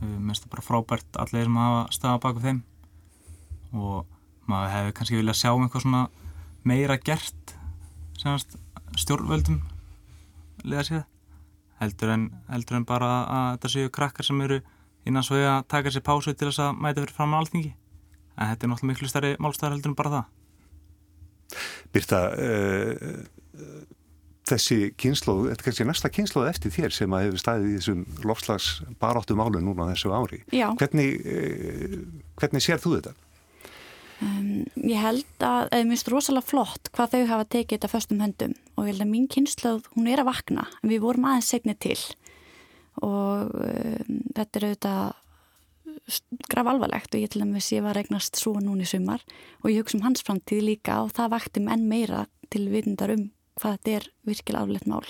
mér 0.01 0.31
finnst 0.31 0.45
það 0.45 0.53
bara 0.55 0.65
frábært 0.65 1.19
allir 1.21 1.45
sem 1.45 1.57
hafa 1.61 1.81
staða 1.93 2.21
baka 2.23 2.43
þeim. 2.45 2.61
Og 3.77 4.07
maður 4.49 4.73
hefði 4.75 4.95
kannski 4.97 5.19
viljað 5.19 5.39
sjá 5.39 5.51
einhvað 5.53 5.85
svona 5.85 6.01
meira 6.67 6.97
gert 6.97 7.55
semast 8.19 8.57
stjórnvöldum 8.99 9.61
liða 10.67 10.83
sér 10.85 11.03
heldur 11.81 12.11
en, 12.13 12.27
heldur 12.51 12.77
en 12.77 12.85
bara 12.85 13.11
að 13.23 13.47
þetta 13.55 13.71
séu 13.73 13.93
krakkar 13.93 14.27
sem 14.27 14.41
eru 14.45 14.59
innan 15.07 15.25
svo 15.25 15.39
að 15.39 15.63
taka 15.71 15.93
sér 15.93 16.05
pásu 16.05 16.33
til 16.33 16.49
þess 16.49 16.63
að 16.65 16.81
mæta 16.81 17.03
fyrir 17.03 17.15
fram 17.15 17.33
með 17.33 17.43
alltingi 17.43 17.71
en 18.41 18.51
þetta 18.51 18.65
er 18.65 18.71
náttúrulega 18.71 18.91
miklu 18.91 19.09
stærri 19.09 19.31
málstæðar 19.41 19.75
heldur 19.75 19.91
en 19.91 19.97
bara 19.99 20.13
það. 20.15 20.29
Birta 21.91 22.19
uh, 22.31 23.23
þessi 24.51 24.77
kynsloð, 24.99 25.49
þetta 25.49 25.61
er 25.61 25.67
kannski 25.67 25.87
næsta 25.87 26.11
kynsloð 26.13 26.47
eftir 26.51 26.73
þér 26.75 26.95
sem 26.95 27.15
að 27.15 27.25
hefur 27.27 27.43
staðið 27.43 27.73
í 27.73 27.75
þessum 27.79 28.05
lofslags 28.27 28.69
baráttu 29.01 29.37
málu 29.39 29.61
núna 29.63 29.89
þessu 29.91 30.13
ári. 30.15 30.41
Hvernig, 30.51 31.19
uh, 31.25 31.99
hvernig 32.39 32.65
sér 32.65 32.81
þú 32.81 32.95
þetta? 32.99 33.17
Um, 34.21 34.67
ég 34.77 34.99
held 35.01 35.25
að, 35.41 35.71
eða 35.73 35.85
mér 35.87 35.95
finnst 35.95 36.09
rosalega 36.13 36.45
flott 36.45 36.91
hvað 36.93 37.15
þau 37.15 37.21
hafa 37.31 37.45
tekið 37.55 37.79
þetta 37.79 37.89
föstum 37.89 38.19
höndum 38.21 38.51
og 38.75 38.85
ég 38.85 38.91
held 38.91 39.05
að 39.07 39.09
mín 39.09 39.23
kynnslöð, 39.33 39.87
hún 39.95 40.09
er 40.11 40.21
að 40.21 40.29
vakna 40.29 40.67
en 40.83 40.91
við 40.91 41.01
vorum 41.07 41.25
aðeins 41.25 41.49
segni 41.49 41.73
til 41.81 41.97
og 43.05 43.51
um, 43.57 44.21
þetta 44.35 44.59
er 44.59 44.67
auðvitað 44.69 45.17
graf 46.51 46.69
alvarlegt 46.71 47.15
og 47.15 47.21
ég 47.21 47.31
til 47.31 47.43
dæmis 47.43 47.71
ég 47.73 47.83
var 47.85 47.97
regnast 47.97 48.39
svo 48.39 48.55
núni 48.61 48.85
í 48.85 48.89
sumar 48.89 49.23
og 49.61 49.69
ég 49.71 49.81
hugsa 49.81 49.97
um 49.97 50.05
hans 50.05 50.23
framtíð 50.25 50.63
líka 50.65 51.01
og 51.03 51.13
það 51.17 51.33
vakti 51.35 51.63
mér 51.63 51.77
enn 51.77 51.87
meira 51.89 52.25
til 52.51 52.67
vitundar 52.71 53.13
um 53.15 53.29
hvað 53.59 53.77
þetta 53.77 53.95
er 53.97 54.07
virkilega 54.27 54.65
afleitt 54.65 54.87
mál. 54.89 55.07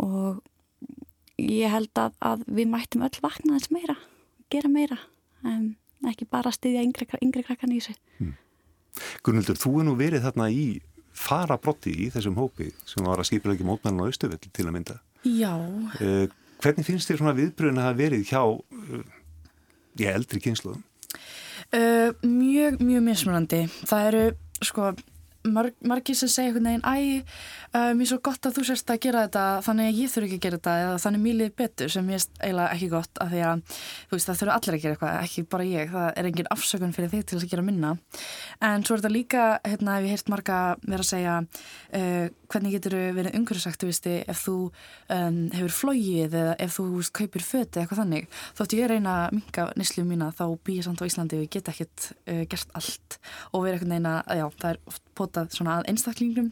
Og 0.00 0.40
ég 1.40 1.72
held 1.72 1.90
að, 1.98 2.16
að 2.20 2.44
við 2.48 2.70
mættum 2.70 3.06
öll 3.06 3.22
vakna 3.22 3.56
þess 3.56 3.72
meira, 3.74 3.96
gera 4.52 4.70
meira 4.70 4.98
um, 5.46 5.72
ekki 6.10 6.28
bara 6.30 6.52
stiðja 6.54 6.84
yngri, 6.84 7.08
yngri 7.20 7.44
krakkan 7.46 7.72
í 7.74 7.80
þessu. 7.80 7.96
Mm. 8.20 8.36
Gunnildur, 9.24 9.58
þú 9.60 9.74
er 9.80 9.86
nú 9.86 9.96
verið 9.98 10.26
þarna 10.26 10.50
í 10.52 10.64
farabrotti 11.20 11.92
í 12.06 12.10
þessum 12.12 12.38
hópi 12.38 12.70
sem 12.88 13.06
var 13.06 13.20
að 13.20 13.30
skipila 13.30 13.54
ekki 13.56 13.66
mótmælun 13.66 14.04
á 14.06 14.10
Östuvill 14.10 14.40
til 14.40 14.66
að 14.66 14.74
mynda. 14.76 14.98
Já. 15.26 15.52
Uh, 16.00 16.26
Hvernig 16.60 16.86
finnst 16.86 17.10
þér 17.10 17.22
svona 17.22 17.36
viðbröðin 17.38 17.80
að 17.80 18.00
verið 18.02 18.26
hjá 18.28 18.42
ég, 20.00 20.10
eldri 20.12 20.42
kynsluðum? 20.44 20.82
Uh, 21.70 22.10
mjög, 22.26 22.80
mjög 22.82 23.06
mismunandi. 23.06 23.62
Það 23.86 24.06
eru 24.10 24.22
sko 24.66 24.90
marg, 25.48 25.76
margir 25.86 26.16
sem 26.18 26.28
segja 26.28 26.50
einhvern 26.50 26.66
veginn 26.68 26.84
æ, 26.84 27.22
uh, 27.72 27.92
mér 27.96 28.04
er 28.04 28.10
svo 28.10 28.18
gott 28.24 28.44
að 28.46 28.58
þú 28.58 28.64
sérst 28.68 28.90
að 28.92 29.00
gera 29.06 29.22
þetta 29.26 29.44
þannig 29.64 29.88
að 29.88 30.00
ég 30.00 30.12
þurfi 30.12 30.28
ekki 30.28 30.38
að 30.38 30.44
gera 30.44 30.58
þetta 30.58 30.74
eða 30.82 30.98
þannig 31.04 31.22
mér 31.24 31.38
liði 31.38 31.54
betur 31.60 31.92
sem 31.94 32.10
ég 32.12 32.20
er 32.20 32.26
eiginlega 32.44 32.74
ekki 32.74 32.90
gott 32.92 33.22
af 33.24 33.30
því 33.32 33.44
að 33.48 33.62
veist, 34.10 34.28
það 34.28 34.40
þurfi 34.40 34.54
allir 34.56 34.76
að 34.76 34.84
gera 34.84 34.96
eitthvað 34.96 35.16
ekki 35.22 35.46
bara 35.54 35.68
ég, 35.70 35.94
það 35.94 36.10
er 36.10 36.30
engin 36.30 36.52
afsökun 36.56 36.96
fyrir 36.96 37.12
þig 37.14 37.24
til 37.30 37.38
að 37.40 37.48
gera 37.54 37.66
minna. 37.70 37.94
En 38.60 38.84
svo 38.84 38.96
er 38.96 39.04
þetta 39.04 39.14
líka, 39.14 39.46
hérna, 39.64 39.96
hef 39.96 40.08
ég 40.08 40.16
heyrt 40.16 40.34
marga 40.34 40.60
vera 40.84 41.06
að 41.06 41.10
segja 41.14 41.38
uh, 41.40 42.26
hvernig 42.50 42.74
getur 42.76 42.96
þú 42.96 43.02
verið 43.16 43.36
umhverfisaktivisti 43.38 44.14
ef 44.30 44.44
þú 44.46 44.56
um, 44.66 45.38
hefur 45.54 45.74
flóið 45.76 46.36
eða 46.40 46.56
ef 46.62 46.78
þú 46.78 46.86
veist, 46.96 47.14
kaupir 47.16 47.44
föti 47.46 47.82
eitthvað 47.82 48.02
þannig? 48.02 48.28
Þótt 48.58 48.76
ég 48.76 48.86
er 48.86 48.94
reyna 48.94 49.16
að 49.24 49.36
minka 49.38 49.66
nýslu 49.78 50.04
mína 50.08 50.30
þá 50.36 50.44
býja 50.66 50.86
samt 50.86 51.02
á 51.02 51.08
Íslandi 51.08 51.38
og 51.38 51.46
ég 51.46 51.54
get 51.54 51.70
ekkert 51.72 52.10
uh, 52.26 52.42
gert 52.50 52.74
allt. 52.78 53.20
Og 53.52 53.64
vera 53.66 53.78
eitthvað 53.78 53.94
neina, 53.94 54.16
já, 54.26 54.46
það 54.60 54.74
er 54.74 54.82
oft 54.90 55.06
potað 55.20 55.56
svona 55.56 55.78
að 55.78 55.88
einstaklingum 55.92 56.50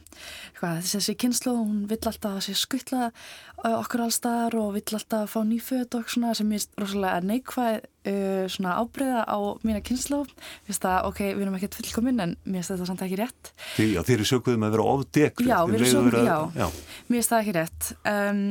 hvað, 0.58 0.80
þessi 0.92 1.16
kynslu, 1.18 1.54
hún 1.56 1.84
vill 1.90 2.00
alltaf 2.00 2.38
að 2.38 2.42
sé 2.48 2.56
skuttla 2.58 3.08
uh, 3.08 3.76
okkur 3.78 4.06
allstaðar 4.06 4.58
og 4.60 4.74
vill 4.76 4.98
alltaf 4.98 5.24
að 5.24 5.32
fá 5.32 5.40
nýföt 5.48 5.98
og 5.98 6.10
svona 6.12 6.34
sem 6.36 6.52
ég 6.54 6.66
er 6.66 6.82
rosalega 6.82 7.22
neikvæð 7.24 7.86
uh, 8.06 8.44
svona 8.50 8.76
ábreyða 8.82 9.24
á 9.26 9.38
mína 9.66 9.82
kynslu 9.84 10.22
við 10.68 11.42
erum 11.42 11.56
ekkert 11.58 11.78
fullkominn 11.80 12.22
en 12.24 12.36
mér 12.44 12.60
finnst 12.60 12.74
þetta 12.74 12.88
samt 12.90 13.04
ekki 13.06 13.20
rétt. 13.20 13.52
Því, 13.76 13.88
Já, 13.96 14.00
þeir 14.06 14.16
eru 14.18 14.28
sökuðum 14.32 14.66
að 14.68 14.76
vera 14.76 14.86
ofdekk 14.94 15.44
Já, 15.44 15.58
við 15.66 15.78
erum 15.80 15.92
sökuðum, 15.94 16.28
já, 16.28 16.38
já. 16.62 16.66
Mér 17.08 17.18
finnst 17.18 17.34
það 17.34 17.42
ekki 17.44 17.56
rétt. 17.58 17.90
Um, 18.12 18.42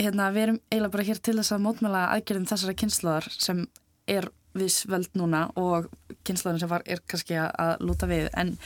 hérna, 0.00 0.30
Við 0.34 0.46
erum 0.46 0.60
eiginlega 0.70 0.94
bara 0.96 1.08
hér 1.10 1.22
til 1.22 1.36
þess 1.40 1.56
að 1.56 1.64
mótmæla 1.66 2.04
aðgerðum 2.16 2.48
þessara 2.50 2.78
kynsluðar 2.82 3.30
sem 3.36 3.66
er 4.10 4.30
viss 4.56 4.86
völd 4.90 5.12
núna 5.14 5.44
og 5.60 5.86
kynslaðurinn 6.26 6.64
sem 6.64 6.70
var 6.72 6.82
er 6.90 7.02
kannski 7.06 7.36
að 7.38 7.84
lúta 7.86 8.08
við. 8.10 8.26
En 8.38 8.56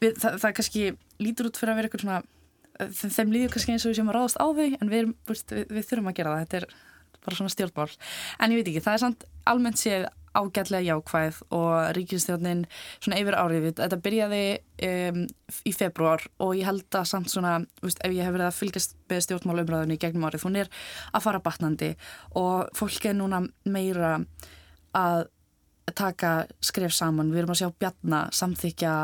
við, 0.00 0.16
það, 0.22 0.38
það 0.40 0.56
kannski 0.60 0.86
lítur 1.20 1.50
út 1.50 1.60
fyrir 1.60 1.74
að 1.74 1.80
vera 1.80 1.90
eitthvað 1.90 2.06
svona 2.06 2.22
þeim 3.14 3.34
líður 3.34 3.52
kannski 3.54 3.74
eins 3.74 3.84
og 3.84 3.92
við 3.92 4.00
sem 4.00 4.10
að 4.10 4.16
ráðast 4.16 4.40
á 4.40 4.46
þau 4.46 4.64
en 4.66 4.90
við, 4.90 5.12
við, 5.28 5.64
við 5.70 5.88
þurfum 5.90 6.10
að 6.10 6.16
gera 6.18 6.32
það, 6.32 6.44
þetta 6.44 6.60
er 6.60 6.66
bara 7.24 7.38
svona 7.38 7.54
stjórnmál. 7.54 7.96
En 8.38 8.52
ég 8.54 8.60
veit 8.60 8.70
ekki, 8.72 8.84
það 8.84 8.98
er 8.98 9.02
samt 9.04 9.26
almennt 9.50 9.80
séð 9.80 10.06
ágætlega 10.34 10.82
jákvæð 10.82 11.36
og 11.54 11.94
ríkistjórnin 11.94 12.64
svona 12.98 13.18
yfir 13.22 13.36
árið 13.38 13.68
þetta 13.78 13.98
byrjaði 14.02 14.42
um, 14.88 15.20
í 15.62 15.72
februar 15.74 16.24
og 16.42 16.56
ég 16.58 16.66
held 16.66 16.98
að 16.98 17.06
samt 17.10 17.30
svona 17.30 17.60
veist, 17.82 18.02
ef 18.02 18.14
ég 18.14 18.26
hef 18.26 18.34
verið 18.34 18.48
að 18.48 18.58
fylgjast 18.58 18.96
með 19.10 19.22
stjórnmálumræðunni 19.28 19.98
gegnum 20.02 20.26
árið, 20.26 20.46
hún 20.48 20.58
er 20.64 20.72
að 21.14 21.26
fara 21.28 21.42
batnandi 21.44 21.92
og 22.40 22.66
fólk 22.74 23.06
er 23.06 23.16
núna 23.18 23.44
meira 23.64 24.16
að 24.94 25.28
taka 25.94 26.34
skref 26.64 26.94
saman, 26.96 27.30
við 27.30 27.44
erum 27.44 27.54
að 27.54 27.62
sjá 27.62 27.70
bjarna 27.78 28.24
samþykja 28.34 28.94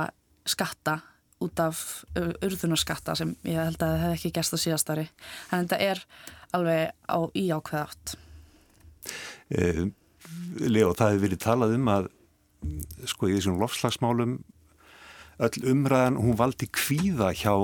skatta 0.49 0.99
út 1.41 1.63
af 1.63 1.81
urðunarskatta 2.17 3.17
sem 3.19 3.35
ég 3.49 3.59
held 3.59 3.81
að 3.81 3.95
það 3.95 4.05
hef 4.05 4.17
ekki 4.19 4.33
gæst 4.37 4.57
á 4.57 4.59
síðastari 4.61 5.07
að 5.51 5.63
þetta 5.63 5.81
er 5.87 6.05
alveg 6.57 6.95
á 7.09 7.19
í 7.33 7.45
ákveðátt 7.55 8.15
eh, 9.57 9.85
Leo, 10.61 10.93
það 10.95 11.15
hefur 11.15 11.25
verið 11.25 11.43
talað 11.45 11.77
um 11.77 11.93
að 11.93 12.11
sko 13.09 13.31
í 13.31 13.37
þessum 13.39 13.61
lofslagsmálum 13.61 14.41
öll 15.41 15.69
umræðan, 15.73 16.19
hún 16.21 16.37
valdi 16.37 16.69
kvíða 16.69 17.31
hjá 17.33 17.55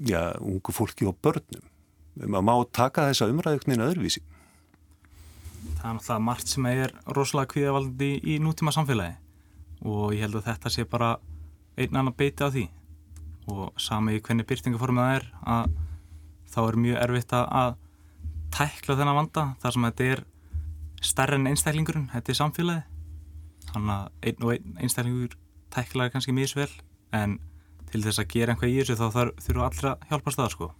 já, 0.00 0.32
ungu 0.40 0.72
fólki 0.72 1.06
og 1.06 1.18
börnum. 1.22 1.66
Maður 2.14 2.46
má 2.46 2.54
taka 2.72 3.08
þessa 3.10 3.28
umræðugnin 3.32 3.84
öðruvísi? 3.84 4.22
Það 5.80 5.88
er 5.90 5.96
náttúrulega 5.98 6.24
margt 6.24 6.52
sem 6.52 6.66
er 6.70 6.94
rosalega 7.16 7.50
kvíðavaldandi 7.52 8.10
í, 8.14 8.34
í 8.34 8.40
nútíma 8.42 8.72
samfélagi 8.74 9.18
og 9.84 10.14
ég 10.14 10.24
held 10.24 10.38
að 10.38 10.48
þetta 10.48 10.72
sé 10.72 10.84
bara 10.88 11.16
einn 11.76 11.96
annan 11.96 12.16
beiti 12.16 12.46
á 12.46 12.48
því 12.48 12.68
og 13.50 13.80
sami 13.80 14.16
í 14.16 14.22
hvernig 14.24 14.46
byrtingaformið 14.48 15.04
það 15.04 15.16
er 15.18 15.26
að 15.54 15.74
þá 16.54 16.60
er 16.64 16.78
mjög 16.84 17.00
erfitt 17.02 17.34
að 17.36 17.76
tækla 18.54 18.98
þennan 19.00 19.18
vanda 19.18 19.46
þar 19.62 19.76
sem 19.76 19.86
þetta 19.88 20.10
er 20.12 20.24
stærre 21.04 21.38
en 21.38 21.50
einstæklingurinn, 21.50 22.10
þetta 22.14 22.32
er 22.32 22.38
samfélagi 22.38 22.84
þannig 23.72 23.94
að 23.96 24.30
einn 24.30 24.46
og 24.46 24.54
einn 24.54 24.78
einstaklingur 24.84 25.36
tæklaði 25.74 26.14
kannski 26.14 26.36
mjög 26.36 26.52
svel 26.54 26.70
en 27.16 27.38
til 27.90 28.02
þess 28.04 28.22
að 28.22 28.30
gera 28.32 28.54
einhvað 28.54 28.72
í 28.72 28.78
þessu 28.80 28.96
þá 28.98 29.06
þurfa 29.44 29.68
allra 29.68 29.94
hjálpa 30.08 30.34
staðar 30.34 30.54
sko 30.54 30.70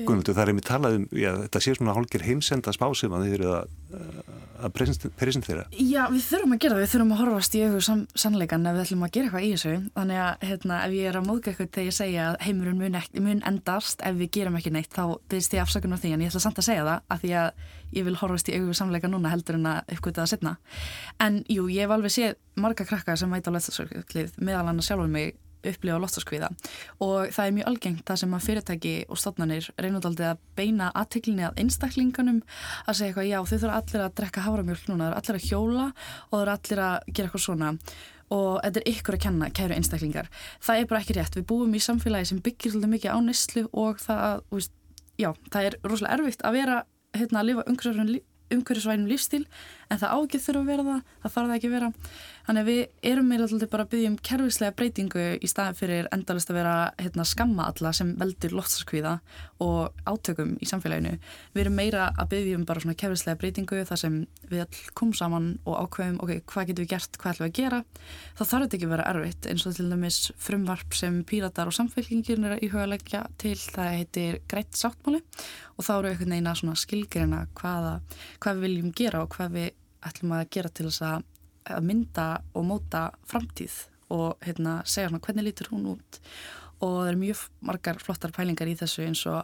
Gunnuldur, 0.00 0.32
það 0.32 0.42
er 0.42 0.50
einmitt 0.52 0.68
talað 0.68 0.94
um, 0.96 1.02
já, 1.12 1.30
þetta 1.42 1.60
sé 1.60 1.74
svona 1.76 1.94
hálkir 1.96 2.22
heimsenda 2.24 2.72
spásum 2.72 3.12
að 3.12 3.26
þið 3.26 3.34
eru 3.36 3.50
að, 3.52 3.74
að 4.64 4.70
presentera. 5.20 5.66
Já, 5.76 6.06
við 6.08 6.22
þurfum 6.30 6.54
að 6.56 6.62
gera 6.64 6.76
það, 6.78 6.80
við 6.80 6.92
þurfum 6.94 7.12
að 7.12 7.20
horfast 7.20 7.56
í 7.58 7.62
auðvitað 7.62 7.84
sam, 7.88 8.00
sannleikan 8.24 8.64
ef 8.70 8.78
við 8.78 8.84
ætlum 8.86 9.04
að 9.04 9.12
gera 9.16 9.28
eitthvað 9.28 9.44
í 9.44 9.52
þessu. 9.52 9.74
Þannig 9.98 10.22
að 10.22 10.48
hérna, 10.48 10.80
ef 10.86 10.96
ég 10.96 11.10
er 11.10 11.20
að 11.20 11.28
móðga 11.28 11.52
eitthvað 11.52 11.70
þegar 11.76 11.90
ég 11.90 11.98
segja 11.98 12.24
að 12.30 12.40
heimurinn 12.46 12.80
mun, 12.80 12.98
mun 13.28 13.44
endast 13.52 14.06
ef 14.08 14.18
við 14.22 14.32
gerum 14.38 14.58
ekki 14.62 14.74
neitt, 14.78 14.90
þá 14.96 15.04
byrðist 15.28 15.58
ég 15.58 15.64
afsakun 15.66 15.96
á 15.96 16.00
því 16.00 16.16
en 16.16 16.24
ég 16.24 16.32
ætla 16.32 16.44
samt 16.46 16.62
að 16.62 16.68
segja 16.70 16.88
það 16.88 17.06
að 17.12 17.24
því 17.26 17.36
að 17.42 17.62
ég 17.92 18.08
vil 18.08 18.18
horfast 18.22 18.48
í 18.48 18.56
auðvitað 18.56 18.80
sannleika 18.80 19.12
núna 19.12 19.32
heldur 19.34 19.60
en 19.60 19.70
að 19.74 19.94
uppgöta 19.98 20.24
það 20.24 20.32
setna. 20.32 20.56
En 21.20 21.42
jú, 21.52 21.68
ég 21.68 21.84
hef 21.84 21.92
alveg 21.92 22.14
séð 22.16 22.36
marga 22.56 22.88
krakka 22.88 23.18
sem 23.20 23.28
mæta 23.28 23.52
á 23.52 23.54
leðsarslið 23.58 24.38
meðal 24.40 24.70
hann 24.70 24.80
sjálfur 24.84 25.12
mig 25.12 25.36
upplifa 25.70 26.00
loftaskviða 26.02 26.50
og 27.04 27.32
það 27.34 27.46
er 27.46 27.56
mjög 27.58 27.70
algengt 27.70 28.04
það 28.08 28.20
sem 28.22 28.36
að 28.36 28.46
fyrirtæki 28.46 28.94
og 29.08 29.20
stofnanir 29.20 29.68
reynúðaldið 29.78 30.30
að 30.32 30.42
beina 30.58 30.90
aðtiklinni 30.98 31.46
að 31.48 31.60
einstaklinganum 31.62 32.40
að 32.86 32.98
segja 32.98 33.12
eitthvað 33.12 33.30
já 33.30 33.38
þau 33.42 33.58
þurfa 33.58 33.78
allir 33.78 34.04
að 34.06 34.16
drekka 34.20 34.46
haframjölk 34.46 34.90
núna, 34.90 35.12
þau 35.12 35.20
þurfa 35.20 35.22
allir 35.22 35.38
að 35.38 35.46
hjóla 35.50 35.86
og 35.86 36.32
þau 36.32 36.42
þurfa 36.42 36.56
allir 36.56 36.82
að 36.86 36.98
gera 37.12 37.28
eitthvað 37.28 37.46
svona. 37.46 37.72
Og 38.32 38.52
þetta 38.64 38.80
er 38.80 38.88
ykkur 38.88 39.16
að 39.18 39.22
kenna, 39.26 39.48
kæru 39.52 39.74
einstaklingar. 39.76 40.28
Það 40.64 40.78
er 40.80 40.86
bara 40.88 41.00
ekki 41.02 41.16
rétt, 41.18 41.34
við 41.36 41.48
búum 41.50 41.74
í 41.76 41.82
samfélagi 41.84 42.30
sem 42.30 42.40
byggir 42.40 42.72
svolítið 42.72 42.92
mikið 42.94 43.12
á 43.12 43.18
neslu 43.26 43.64
og 43.76 44.00
það, 44.00 44.44
veist, 44.54 44.72
já, 45.20 45.28
það 45.52 45.68
er 45.68 45.78
rosalega 45.84 46.16
erfitt 46.16 46.44
að 46.48 46.56
vera 46.56 46.78
hérna, 47.12 47.42
að 47.42 47.50
lifa 47.50 47.66
umhverjusvænum 48.52 49.08
lífstíl 49.10 49.44
en 49.90 50.00
það 50.00 50.14
ágið 50.16 50.44
þurfa 50.46 50.62
að 50.62 50.70
vera 50.72 50.86
það, 50.88 51.02
það 51.22 51.34
þarf 51.34 51.50
það 51.50 51.56
ekki 51.56 51.68
að 51.68 51.76
vera 51.76 51.90
Þannig 52.46 52.62
að 52.62 52.68
við 52.70 53.10
erum 53.12 53.28
meira 53.30 53.46
alltaf 53.46 53.70
bara 53.70 53.84
að 53.86 53.92
byggja 53.92 54.10
um 54.10 54.16
kervislega 54.28 54.74
breytingu 54.78 55.26
í 55.38 55.50
staðin 55.50 55.78
fyrir 55.78 56.08
endalist 56.14 56.50
að 56.50 56.58
vera 56.58 56.74
hérna, 56.98 57.26
skamma 57.28 57.68
alla 57.70 57.92
sem 57.94 58.12
veldur 58.18 58.56
loftsaskvíða 58.58 59.12
og 59.62 60.02
átökum 60.08 60.56
í 60.58 60.68
samfélaginu. 60.68 61.14
Við 61.54 61.64
erum 61.64 61.78
meira 61.78 62.08
að 62.16 62.32
byggja 62.34 62.58
um 62.58 62.66
bara 62.68 62.82
svona 62.82 62.98
kervislega 62.98 63.40
breytingu 63.40 63.82
þar 63.88 64.02
sem 64.02 64.18
við 64.50 64.64
all 64.64 64.80
komum 64.98 65.14
saman 65.16 65.48
og 65.62 65.78
ákveðum 65.84 66.18
ok, 66.24 66.34
hvað 66.50 66.70
getum 66.72 66.86
við 66.86 66.92
gert, 66.94 67.18
hvað 67.22 67.34
ætlum 67.34 67.46
við 67.46 67.52
að 67.52 67.58
gera. 67.60 67.82
Þá 68.32 68.42
þarf 68.42 68.66
þetta 68.66 68.78
ekki 68.78 68.88
að 68.88 68.94
vera 68.96 69.08
erfitt 69.12 69.50
eins 69.52 69.66
og 69.66 69.76
til 69.78 69.88
dæmis 69.92 70.20
frumvarp 70.42 70.98
sem 70.98 71.20
píratar 71.28 71.70
og 71.70 71.76
samfélgingir 71.78 72.42
er 72.42 72.58
í 72.58 72.70
huga 72.72 72.86
að 72.86 72.94
leggja 72.96 73.22
til 73.38 73.54
það 73.60 73.98
heitir 74.00 74.40
greitt 74.50 74.78
sáttmáli 74.78 75.22
og 75.76 75.86
þá 75.86 75.92
eru 75.98 76.12
einhvern 76.12 76.34
veginn 77.12 77.36
að 77.36 77.52
hvaða, 77.58 77.92
hvað 78.42 78.58
við 78.58 78.66
viljum 78.66 78.92
gera 78.96 79.22
og 79.22 79.36
hvað 79.36 79.56
við 79.56 79.70
ætlum 80.08 80.34
að 80.36 80.48
gera 80.56 80.72
til 80.72 80.88
þess 80.88 81.04
að 81.06 81.28
að 81.68 81.86
mynda 81.88 82.26
og 82.56 82.66
móta 82.68 83.06
framtíð 83.28 83.78
og 84.12 84.42
hérna, 84.44 84.80
segja 84.84 85.08
svona 85.08 85.22
hvernig 85.24 85.48
lítur 85.48 85.70
hún 85.72 85.88
út. 85.94 86.20
Og 86.82 86.98
það 86.98 87.10
er 87.12 87.20
mjög 87.20 87.42
margar 87.64 88.00
flottar 88.02 88.34
pælingar 88.34 88.70
í 88.70 88.76
þessu 88.78 89.06
eins 89.06 89.22
og 89.30 89.40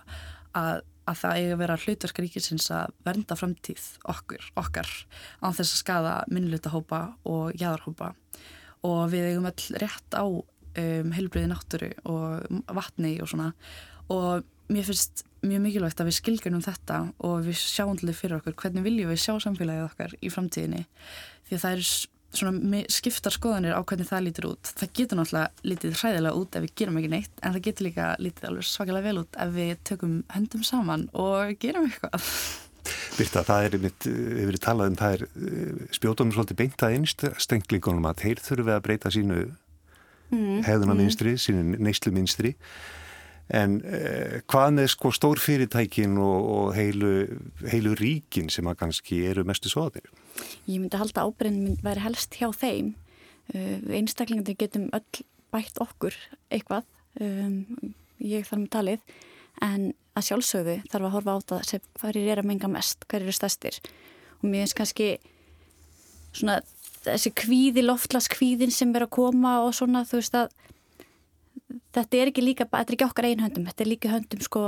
að, 0.59 0.83
að 1.09 1.21
það 1.23 1.39
eigi 1.39 1.55
að 1.55 1.63
vera 1.63 1.79
hlutverk 1.85 2.21
ríkisins 2.25 2.69
að 2.75 2.93
vernda 3.07 3.39
framtíð 3.39 3.87
okkur, 4.13 4.51
okkar 4.59 4.93
án 5.41 5.57
þess 5.57 5.73
að 5.73 5.83
skada 5.85 6.15
minnlutahópa 6.33 7.03
og 7.31 7.55
jæðarhópa 7.57 8.13
og 8.87 9.01
við 9.13 9.33
eigum 9.33 9.49
all 9.49 9.81
rétt 9.83 10.19
á 10.19 10.25
um, 10.27 11.13
heilbriði 11.15 11.51
náttúru 11.51 11.91
og 12.11 12.61
vatni 12.77 13.17
og 13.23 13.31
svona. 13.31 13.53
Og 14.13 14.47
mér 14.69 14.87
finnst 14.89 15.25
mjög 15.45 15.65
mikilvægt 15.65 16.01
að 16.03 16.11
við 16.11 16.19
skilgjörnum 16.19 16.63
þetta 16.65 17.01
og 17.25 17.43
við 17.47 17.59
sjáum 17.63 17.99
til 17.99 18.09
því 18.09 18.15
fyrir 18.19 18.39
okkur 18.41 18.57
hvernig 18.59 18.87
viljum 18.87 19.13
við 19.13 19.21
sjá 19.23 19.35
samfélagið 19.45 19.89
okkar 19.89 20.15
í 20.19 20.31
framtíðinni. 20.35 20.85
Því 21.49 21.59
að 21.59 21.65
það 21.65 21.77
er 21.77 21.91
svona 22.39 22.81
skiptar 22.93 23.33
skoðanir 23.33 23.77
á 23.79 23.81
hvernig 23.81 24.09
það 24.09 24.25
lítur 24.27 24.49
út. 24.51 24.71
Það 24.77 24.95
getur 24.99 25.21
náttúrulega 25.21 25.69
lítið 25.71 25.99
hræðilega 26.03 26.41
út 26.41 26.59
ef 26.59 26.65
við 26.67 26.75
gerum 26.83 26.99
ekki 27.01 27.13
neitt 27.15 27.43
en 27.43 27.55
það 27.55 27.67
getur 27.69 27.89
líka 27.89 28.09
lítið 28.21 28.49
alveg 28.51 28.69
svakalega 28.69 29.09
vel 29.09 29.23
út 29.23 29.39
ef 29.45 29.55
við 29.55 29.77
tökum 29.89 30.17
höndum 30.35 30.67
saman 30.67 31.07
og 31.17 31.55
gerum 31.63 31.89
eitthvað. 31.89 32.29
Birta, 33.19 33.45
það 33.45 33.65
er 33.65 33.75
einmitt, 33.77 34.05
við 34.09 34.45
verið 34.49 34.63
talað 34.65 34.91
um 34.91 34.99
það 34.99 35.15
er 35.17 35.25
eh, 35.29 35.81
spjótunum 35.97 36.35
svolítið 36.37 36.61
beintað 36.61 36.95
einstenglingunum 36.99 38.07
að 38.09 38.23
þeir 38.23 38.45
þurfu 38.45 38.73
að 38.73 38.85
breyta 38.87 39.13
sínu 39.13 39.41
mm, 40.33 40.63
hefðunarminstri, 40.69 41.35
mm. 41.35 41.43
sínu 41.43 41.83
neysluminstri 41.85 42.55
En 43.49 43.79
eh, 43.81 44.41
hvað 44.51 44.75
með 44.77 44.91
sko 44.93 45.13
stór 45.17 45.41
fyrirtækin 45.41 46.19
og, 46.21 46.49
og 46.53 46.73
heilu, 46.77 47.13
heilu 47.65 47.95
ríkin 47.97 48.51
sem 48.53 48.69
að 48.69 48.83
kannski 48.83 49.23
eru 49.31 49.47
mestu 49.49 49.73
svoðanir? 49.73 50.11
Ég 50.69 50.83
myndi 50.83 51.01
halda 51.01 51.25
ábyrðin 51.25 51.63
mynd 51.65 51.85
væri 51.87 52.05
helst 52.05 52.37
hjá 52.37 52.51
þeim. 52.53 52.93
Uh, 53.49 53.81
Einstaklingandi 53.97 54.53
getum 54.61 54.91
öll 54.93 55.25
bætt 55.49 55.81
okkur 55.81 56.13
eitthvað, 56.53 56.85
um, 57.25 57.63
ég 58.21 58.45
þarf 58.45 58.61
með 58.61 58.71
talið, 58.75 59.17
en 59.65 59.87
að 60.19 60.27
sjálfsögðu 60.27 60.75
þarf 60.93 61.09
að 61.09 61.15
horfa 61.15 61.37
á 61.37 61.39
það 61.53 61.63
sem 61.71 61.87
hverjir 62.03 62.33
er 62.35 62.43
að 62.43 62.51
menga 62.51 62.69
mest, 62.69 63.07
hverjir 63.09 63.33
er 63.33 63.39
stærstir. 63.39 63.79
Og 64.43 64.51
mér 64.51 64.67
finnst 64.67 64.77
kannski 64.77 65.09
svona 66.37 66.59
þessi 67.07 67.33
kvíði, 67.39 67.87
loftlaskvíðin 67.87 68.75
sem 68.75 68.93
er 68.97 69.07
að 69.07 69.15
koma 69.17 69.59
og 69.65 69.73
svona 69.79 70.05
þú 70.09 70.21
veist 70.21 70.37
að 70.37 70.53
þetta 71.97 72.21
er 72.21 72.31
ekki 72.31 72.45
líka, 72.45 72.67
þetta 72.69 72.93
er 72.93 72.97
ekki 72.97 73.07
okkar 73.07 73.29
einhöndum, 73.29 73.67
þetta 73.69 73.85
er 73.85 73.91
líka 73.91 74.13
höndum 74.13 74.45
sko 74.45 74.63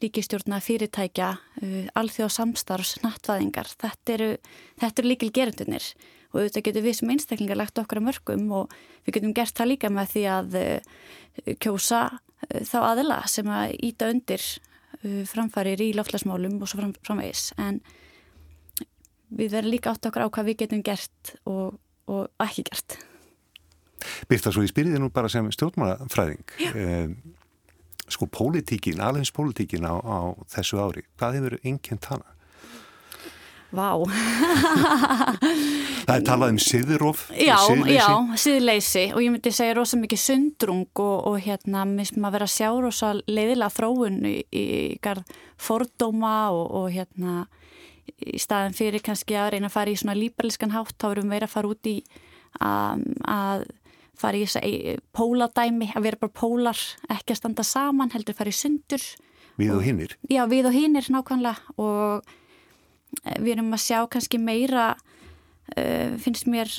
ríkistjórna, 0.00 0.60
fyrirtækja, 0.64 1.34
uh, 1.62 1.76
alþjóð 1.98 2.32
samstarfs, 2.36 2.96
nattvæðingar, 3.04 3.68
þetta 3.80 4.16
eru, 4.16 4.30
þetta 4.80 5.02
eru 5.02 5.12
líkil 5.12 5.30
gerundunir 5.36 5.92
og 6.30 6.44
þetta 6.46 6.64
getur 6.68 6.86
við 6.86 6.98
sem 7.00 7.12
einstaklingar 7.12 7.58
lagt 7.58 7.78
okkar 7.82 8.00
að 8.00 8.06
mörgum 8.06 8.50
og 8.60 8.74
við 9.04 9.18
getum 9.18 9.36
gert 9.36 9.56
það 9.58 9.72
líka 9.72 9.92
með 9.92 10.12
því 10.14 10.24
að 10.36 10.58
uh, 10.62 10.98
kjósa 11.62 12.02
uh, 12.08 12.60
þá 12.70 12.78
aðila 12.84 13.22
sem 13.30 13.50
að 13.50 13.78
íta 13.90 14.12
undir 14.14 14.50
framfarir 15.00 15.80
í 15.80 15.94
loftlasmálum 15.96 16.58
og 16.60 16.68
svo 16.68 16.76
fram, 16.82 16.90
framvegis. 17.06 17.54
En 17.56 17.78
við 19.32 19.54
verðum 19.54 19.72
líka 19.72 19.94
átt 19.94 20.10
okkar 20.10 20.26
á 20.28 20.32
hvað 20.34 20.50
við 20.50 20.58
getum 20.66 20.82
gert 20.84 21.30
og, 21.48 21.78
og 22.10 22.28
ekki 22.44 22.66
gert. 22.68 22.98
Byrta 24.30 24.52
svo 24.54 24.64
í 24.64 24.70
spyrðinu 24.70 25.10
bara 25.14 25.30
sem 25.32 25.48
stjórnmálafræðing 25.54 26.56
eh, 26.72 27.14
sko 28.10 28.26
pólitíkin, 28.26 29.00
alveg 29.04 29.30
pólitíkin 29.34 29.86
á, 29.86 29.94
á 30.02 30.18
þessu 30.50 30.80
ári, 30.82 31.06
hvað 31.18 31.38
hefur 31.38 31.58
einnkjönd 31.62 32.10
hana? 32.10 32.36
Vá. 33.70 33.94
Það 36.08 36.14
er 36.16 36.24
talað 36.26 36.52
um 36.56 36.58
siðurof 36.58 37.20
Já, 37.38 37.54
já, 37.86 38.08
siðleysi. 38.42 39.04
Og 39.14 39.22
ég 39.22 39.30
myndi 39.30 39.52
segja 39.54 39.76
rosa 39.78 39.98
mikið 40.00 40.22
sundrung 40.24 40.88
og, 40.98 41.28
og 41.30 41.36
hérna, 41.44 41.84
mér 41.86 42.08
sem 42.10 42.26
að 42.26 42.34
vera 42.34 42.48
að 42.48 42.56
sjá 42.56 42.68
rosa 42.82 43.12
leiðilega 43.30 43.70
þróun 43.76 44.18
í, 44.26 44.34
í 44.50 44.64
garð 45.04 45.30
fordóma 45.60 46.34
og, 46.56 46.64
og 46.80 46.90
hérna 46.96 47.44
í 48.26 48.40
staðin 48.42 48.74
fyrir 48.74 49.04
kannski 49.06 49.38
að 49.38 49.54
reyna 49.54 49.70
að 49.70 49.76
fara 49.76 49.94
í 49.94 50.00
svona 50.00 50.18
líparliskan 50.18 50.74
hátt, 50.74 50.96
þá 50.98 51.12
erum 51.12 51.30
við 51.30 51.36
verið 51.36 51.46
að 51.46 51.54
fara 51.54 51.70
út 51.70 51.90
í 51.90 51.96
að, 52.58 53.04
að 53.30 53.64
fara 54.20 54.38
í 54.38 54.44
þess 54.46 54.60
að 54.60 55.02
póladæmi, 55.16 55.90
að 55.96 56.06
vera 56.06 56.20
bara 56.20 56.36
pólar, 56.40 56.84
ekki 57.10 57.34
að 57.34 57.40
standa 57.40 57.66
saman, 57.66 58.12
heldur 58.14 58.36
fara 58.38 58.52
í 58.52 58.56
sundur. 58.56 59.04
Við 59.60 59.74
og 59.74 59.84
hinnir? 59.84 60.16
Já, 60.30 60.44
við 60.48 60.70
og 60.70 60.76
hinnir 60.76 61.08
nákvæmlega 61.12 61.74
og 61.80 62.30
eh, 63.24 63.38
við 63.42 63.56
erum 63.56 63.74
að 63.76 63.84
sjá 63.84 63.98
kannski 64.12 64.40
meira 64.40 64.92
uh, 65.76 66.16
finnst 66.22 66.48
mér 66.50 66.70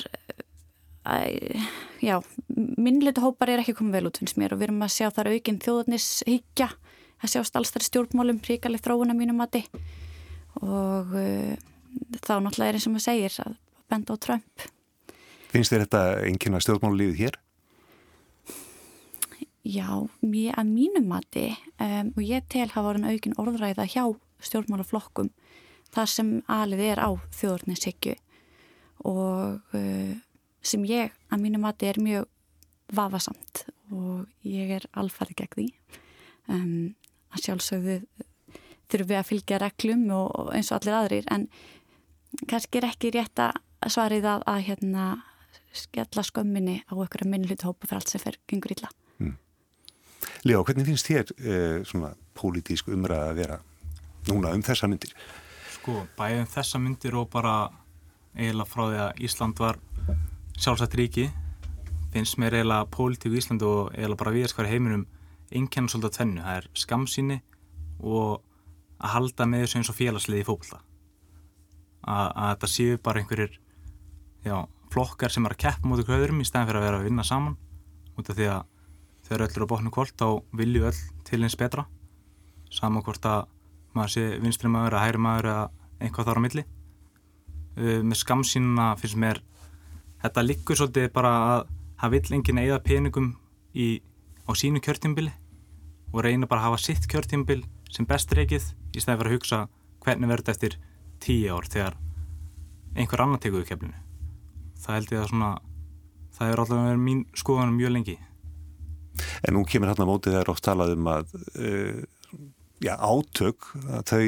uh, 1.06 1.68
já, 2.02 2.16
minnleita 2.48 3.22
hópar 3.24 3.52
er 3.52 3.62
ekki 3.62 3.76
komið 3.78 3.98
vel 3.98 4.10
út 4.10 4.20
finnst 4.22 4.38
mér 4.40 4.54
og 4.54 4.62
við 4.62 4.70
erum 4.70 4.84
að 4.86 4.94
sjá 4.96 5.08
þar 5.14 5.32
aukinn 5.34 5.60
þjóðarnishyggja 5.62 6.68
það 7.22 7.34
sjást 7.36 7.58
alls 7.58 7.74
þar 7.74 7.86
stjórnmálum 7.88 8.42
príkalið 8.42 8.84
þróuna 8.84 9.16
mínum 9.18 9.38
mati 9.42 9.64
og 10.60 11.14
uh, 11.14 11.54
þá 12.18 12.34
náttúrulega 12.42 12.70
er 12.72 12.80
eins 12.80 12.88
og 12.88 12.96
maður 12.96 13.08
segir 13.08 13.40
að 13.44 13.58
benda 13.92 14.16
á 14.16 14.22
Trump 14.26 14.70
Finnst 15.52 15.72
þér 15.72 15.84
þetta 15.84 16.02
einnkynna 16.24 16.60
stjórnmálulífið 16.64 17.18
hér? 17.20 17.38
Já, 19.62 19.86
mér, 20.24 20.56
að 20.58 20.70
mínum 20.72 21.06
mati 21.12 21.50
um, 21.76 22.10
og 22.16 22.22
ég 22.24 22.46
tel 22.50 22.66
hafa 22.72 22.86
voru 22.88 23.04
aukin 23.06 23.36
orðræða 23.38 23.86
hjá 23.92 24.04
stjórnmálaflokkum 24.42 25.30
þar 25.92 26.10
sem 26.10 26.32
alið 26.50 26.82
er 26.88 27.02
á 27.04 27.10
þjóðurnishyggju 27.36 28.16
og 29.06 29.76
uh, 29.76 30.14
sem 30.62 30.86
ég 30.88 31.14
að 31.30 31.44
mínum 31.44 31.62
mati 31.66 31.90
er 31.90 32.00
mjög 32.02 32.26
vafasamt 32.92 33.66
og 33.92 34.26
ég 34.46 34.72
er 34.78 34.88
alfarið 34.98 35.42
gegn 35.42 35.54
því 35.54 35.68
um, 36.48 36.94
að 37.32 37.44
sjálfsögðu 37.46 37.98
þurfum 38.92 39.10
við 39.12 39.18
að 39.20 39.28
fylgja 39.28 39.60
reglum 39.62 40.08
og, 40.16 40.28
og 40.32 40.54
eins 40.56 40.72
og 40.72 40.80
allir 40.80 40.98
aðrir 40.98 41.28
en 41.32 41.46
kannski 42.48 42.80
er 42.80 42.88
ekki 42.90 43.12
rétt 43.14 43.42
að 43.42 43.60
svarið 43.92 44.26
að, 44.28 44.44
að 44.50 44.64
hérna, 44.68 45.06
skella 45.72 46.24
skömminni 46.26 46.80
á 46.88 46.92
einhverja 46.94 47.28
minnlutu 47.28 47.68
hópu 47.68 47.88
fyrir 47.88 48.00
allt 48.00 48.12
sem 48.12 48.22
fer 48.22 48.38
gengur 48.50 48.74
illa. 48.74 48.90
Mm. 49.18 49.36
Leo, 50.48 50.64
hvernig 50.66 50.88
finnst 50.88 51.10
þér 51.10 51.32
eh, 51.38 51.78
svona 51.88 52.14
pólitísk 52.38 52.90
umræða 52.92 53.30
að 53.30 53.40
vera 53.42 53.60
núna 54.30 54.52
um 54.56 54.64
þessa 54.64 54.90
myndir? 54.90 55.14
Sko, 55.76 56.02
bæðið 56.18 56.44
um 56.44 56.50
þessa 56.52 56.82
myndir 56.82 57.18
og 57.18 57.30
bara 57.32 57.56
eiginlega 58.36 58.70
frá 58.70 58.84
því 58.86 59.00
að 59.06 59.24
Ísland 59.28 59.60
var 59.60 59.80
sjálfsagt 60.56 60.94
ríki 60.98 61.28
finnst 62.12 62.38
mér 62.40 62.58
eiginlega 62.58 62.88
pólitíku 62.92 63.36
í 63.36 63.40
Ísland 63.40 63.64
og 63.66 63.90
eiginlega 63.94 64.20
bara 64.20 64.34
viðast 64.36 64.56
hverja 64.56 64.74
heiminum 64.74 65.06
einnkjörnum 65.52 65.90
svolítið 65.92 66.08
að 66.10 66.16
tvennu. 66.16 66.44
Það 66.44 66.58
er 66.58 66.68
skamsýni 66.82 67.38
og 68.02 68.42
að 69.02 69.14
halda 69.16 69.48
með 69.48 69.64
þessu 69.64 69.80
eins 69.80 69.90
og 69.92 69.98
félagsliði 69.98 70.44
í 70.44 70.46
fólkvölda. 70.48 70.80
Að, 72.02 72.28
að 72.28 72.48
þetta 72.52 72.70
séu 72.72 73.00
bara 73.02 73.22
einhverjir 73.22 73.58
já, 74.46 74.56
flokkar 74.92 75.32
sem 75.32 75.46
er 75.48 75.54
að 75.54 75.62
keppa 75.64 75.88
mútið 75.88 76.08
kröðurum 76.10 76.42
í 76.42 76.46
stæðan 76.46 76.68
fyrir 76.68 76.80
að 76.80 76.86
vera 76.86 77.00
að 77.00 77.08
vinna 77.08 77.24
saman. 77.26 77.56
Út 78.18 78.28
af 78.28 78.38
því 78.38 78.48
að 78.52 78.62
þegar 79.26 79.44
öll 79.46 79.56
eru 79.56 79.66
á 79.66 79.72
botnu 79.72 79.92
kvöld 79.94 80.14
þá 80.20 80.26
vilju 80.60 80.86
öll 80.90 81.00
til 81.28 81.40
eins 81.42 81.56
betra. 81.58 81.86
Saman 82.72 83.04
hvort 83.06 83.28
að 83.28 83.46
maður 83.96 84.14
sé 84.14 84.26
vinstri 84.42 84.70
maður 84.72 84.96
eða 84.96 85.04
hæri 85.06 85.22
maður 85.22 85.50
eða 85.52 85.64
einhvað 86.02 86.28
þar 86.28 86.40
á 86.40 86.44
milli. 86.44 86.64
Uh, 87.72 88.00
með 88.04 88.20
skamsínuna 88.20 88.88
finnst 89.00 89.20
mér 89.20 89.40
þetta 90.22 90.44
liggur 90.44 90.78
svolítið 90.78 91.08
bara 91.14 91.32
að 91.52 91.70
það 92.02 92.14
vill 92.16 92.36
enginn 92.36 92.60
eigða 92.62 92.82
peningum 92.84 93.28
í, 93.72 93.86
á 94.44 94.50
sínu 94.58 94.82
kjörtímbili 94.84 95.32
og 96.12 96.24
reyna 96.26 96.48
bara 96.50 96.66
að 96.66 96.72
hafa 96.72 96.82
sitt 96.84 97.08
kjörtímbil 97.08 97.62
sem 97.92 98.06
best 98.08 98.32
reikið 98.36 98.68
í 98.92 99.00
stæði 99.00 99.22
fyrir 99.22 99.32
að 99.32 99.36
hugsa 99.38 99.60
hvernig 100.04 100.28
verður 100.28 100.44
þetta 100.44 100.56
eftir 100.56 100.78
tíu 101.22 101.56
ár 101.56 101.68
þegar 101.70 101.98
einhver 102.96 103.24
annar 103.24 103.40
tekur 103.40 103.62
við 103.62 103.70
keflinu. 103.72 104.11
Það 104.82 104.98
held 104.98 105.12
ég 105.14 105.22
að 105.22 105.28
svona, 105.30 105.50
það 106.36 106.52
er 106.52 106.62
alltaf 106.62 106.84
verið 106.86 107.04
mín 107.06 107.24
skoðanum 107.38 107.78
mjög 107.78 107.94
lengi. 107.96 108.16
En 109.46 109.54
nú 109.56 109.64
kemur 109.68 109.92
hérna 109.92 110.08
mótið 110.08 110.36
þegar 110.36 110.52
oft 110.52 110.64
talað 110.64 110.94
um 110.96 111.10
að 111.12 111.34
uh, 111.36 112.00
já, 112.82 112.94
átök, 112.96 113.68
að 113.88 114.02
þau 114.12 114.24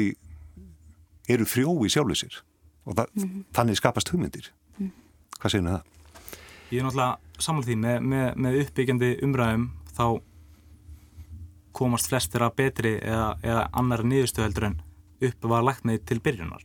eru 1.35 1.49
frjói 1.49 1.89
sjálflisir 1.89 2.39
og 2.85 2.95
það, 2.95 3.11
mm 3.15 3.23
-hmm. 3.23 3.43
þannig 3.57 3.79
skapast 3.79 4.11
hugmyndir. 4.13 4.51
Mm. 4.77 4.91
Hvað 5.39 5.51
segir 5.51 5.67
það? 5.69 5.83
Ég 6.71 6.79
er 6.79 6.85
náttúrulega 6.85 7.17
samanlega 7.39 7.67
því 7.71 7.75
með, 7.81 7.99
með, 8.11 8.27
með 8.35 8.59
uppbyggjandi 8.61 9.11
umræðum 9.25 9.65
þá 9.97 10.05
komast 11.75 12.07
flestir 12.07 12.43
að 12.45 12.55
betri 12.55 12.93
eða, 13.01 13.35
eða 13.43 13.67
annar 13.73 14.03
nýðustuheldur 14.07 14.69
en 14.69 14.81
upp 15.25 15.47
var 15.51 15.65
lagt 15.65 15.85
með 15.87 16.05
til 16.05 16.19
byrjunar 16.23 16.63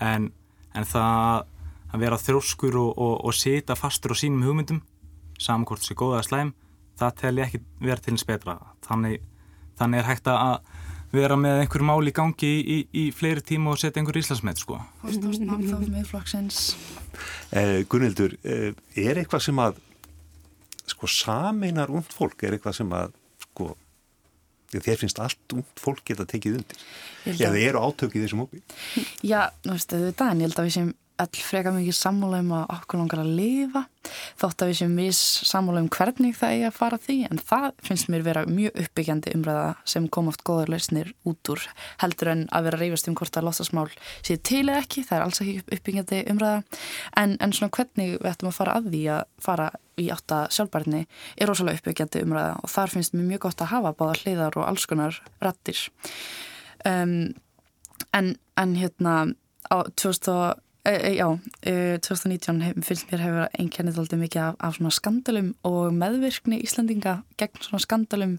en, 0.00 0.32
en 0.74 0.88
það 0.88 1.46
að 1.92 2.04
vera 2.06 2.20
þróskur 2.20 2.78
og, 2.80 2.92
og, 2.96 3.14
og 3.28 3.36
sita 3.36 3.76
fastur 3.78 4.14
á 4.14 4.16
sínum 4.16 4.44
hugmyndum 4.46 4.82
samankort 5.42 5.84
sem 5.84 5.98
góða 5.98 6.22
slæm 6.26 6.54
það 7.00 7.18
tel 7.20 7.34
ég 7.40 7.48
ekki 7.48 7.60
verið 7.82 8.06
til 8.06 8.14
eins 8.14 8.26
betra. 8.28 8.56
Þannig, 8.86 9.22
þannig 9.80 10.02
er 10.02 10.08
hægt 10.08 10.30
að 10.30 10.72
vera 11.12 11.36
með 11.36 11.62
einhver 11.62 11.84
mál 11.84 12.08
í 12.08 12.14
gangi 12.16 12.48
í, 12.48 12.60
í, 12.62 12.78
í 13.02 13.04
fleiri 13.14 13.44
tíma 13.44 13.74
og 13.74 13.80
setja 13.80 14.00
einhver 14.00 14.18
íslasmet 14.22 14.60
sko. 14.62 14.78
eh, 17.60 17.82
Gunnildur 17.84 18.36
eh, 18.40 18.70
er 18.96 19.20
eitthvað 19.20 19.46
sem 19.48 19.60
að 19.60 19.80
sko 20.92 21.10
sameinar 21.10 21.92
und 21.92 22.08
fólk 22.08 22.46
er 22.46 22.56
eitthvað 22.56 22.78
sem 22.80 22.96
að 22.96 23.12
sko 23.44 23.74
þér 24.72 25.02
finnst 25.02 25.20
allt 25.20 25.52
ung 25.52 25.66
fólk 25.76 26.00
geta 26.08 26.24
tekið 26.28 26.62
undir? 26.62 26.84
Eða 27.28 27.60
eru 27.60 27.84
átökið 27.84 28.24
þessum 28.24 28.46
hópi? 28.46 28.62
Já, 29.20 29.50
nú 29.66 29.76
veistu, 29.76 30.00
þetta 30.08 30.30
er 30.30 30.32
en 30.32 30.40
ég 30.40 30.48
held 30.48 30.62
að 30.62 30.68
við 30.70 30.76
sem 30.78 30.92
all 31.22 31.42
freka 31.46 31.72
mikið 31.74 31.96
sammála 31.96 32.42
um 32.42 32.52
að 32.56 32.72
okkur 32.76 33.00
langar 33.00 33.22
að 33.22 33.32
lifa 33.38 33.82
þótt 34.40 34.64
að 34.64 34.70
við 34.70 34.78
sem 34.80 34.94
við 34.98 35.12
sammála 35.16 35.82
um 35.82 35.88
hvernig 35.92 36.36
það 36.36 36.54
er 36.56 36.68
að 36.68 36.76
fara 36.76 36.98
því 37.02 37.16
en 37.28 37.40
það 37.50 37.66
finnst 37.86 38.08
mér 38.12 38.24
vera 38.26 38.42
mjög 38.48 38.80
uppbyggjandi 38.82 39.34
umræða 39.36 39.68
sem 39.94 40.08
kom 40.12 40.30
oft 40.32 40.42
góðar 40.46 40.72
lausnir 40.72 41.12
út 41.28 41.52
úr 41.52 41.62
heldur 42.02 42.32
en 42.32 42.44
að 42.50 42.68
vera 42.68 42.80
reyfast 42.82 43.10
um 43.10 43.16
hvort 43.18 43.38
að 43.38 43.46
lostasmál 43.48 43.86
sé 44.24 44.38
til 44.38 44.64
eða 44.64 44.80
ekki, 44.82 45.04
það 45.06 45.18
er 45.18 45.26
alls 45.26 45.42
ekki 45.44 45.76
uppbyggjandi 45.78 46.22
umræða. 46.32 46.80
En, 47.22 47.36
en 47.38 47.54
svona 47.56 47.74
hvernig 47.76 48.16
við 48.16 48.30
ættum 48.32 48.50
að 48.50 48.58
fara 48.58 48.76
að 48.78 48.90
því 48.92 49.02
að 49.16 49.22
fara 49.46 49.68
í 50.00 50.08
átta 50.12 50.40
sjálfbærni 50.52 51.04
er 51.36 51.50
rosalega 51.50 51.82
uppbyggjandi 51.82 52.24
umræða 52.26 52.58
og 52.62 52.72
þar 52.72 52.94
finnst 52.96 53.16
mér 53.16 53.28
mjög 53.28 53.46
gott 53.46 53.62
að 53.62 53.72
hafa 53.74 53.94
báða 53.98 54.18
hliðar 54.22 54.58
og 54.58 54.66
alls 54.66 54.88
konar 54.90 55.20
rattir 55.44 55.78
um, 56.88 57.32
en, 58.16 58.34
en 58.58 58.76
hérna 58.80 59.16
á 59.68 59.76
2000 59.94 60.60
E, 60.84 61.14
já, 61.14 61.38
e, 61.62 61.98
2019 62.02 62.82
finnst 62.82 63.06
mér 63.06 63.20
hefur 63.22 63.44
einkennið 63.54 64.00
alltaf 64.02 64.18
mikið 64.18 64.40
af, 64.42 64.56
af 64.66 64.72
svona 64.74 64.90
skandalum 64.90 65.52
og 65.68 65.92
meðvirkni 65.94 66.58
Íslandinga 66.58 67.12
gegn 67.38 67.62
svona 67.62 67.78
skandalum. 67.84 68.32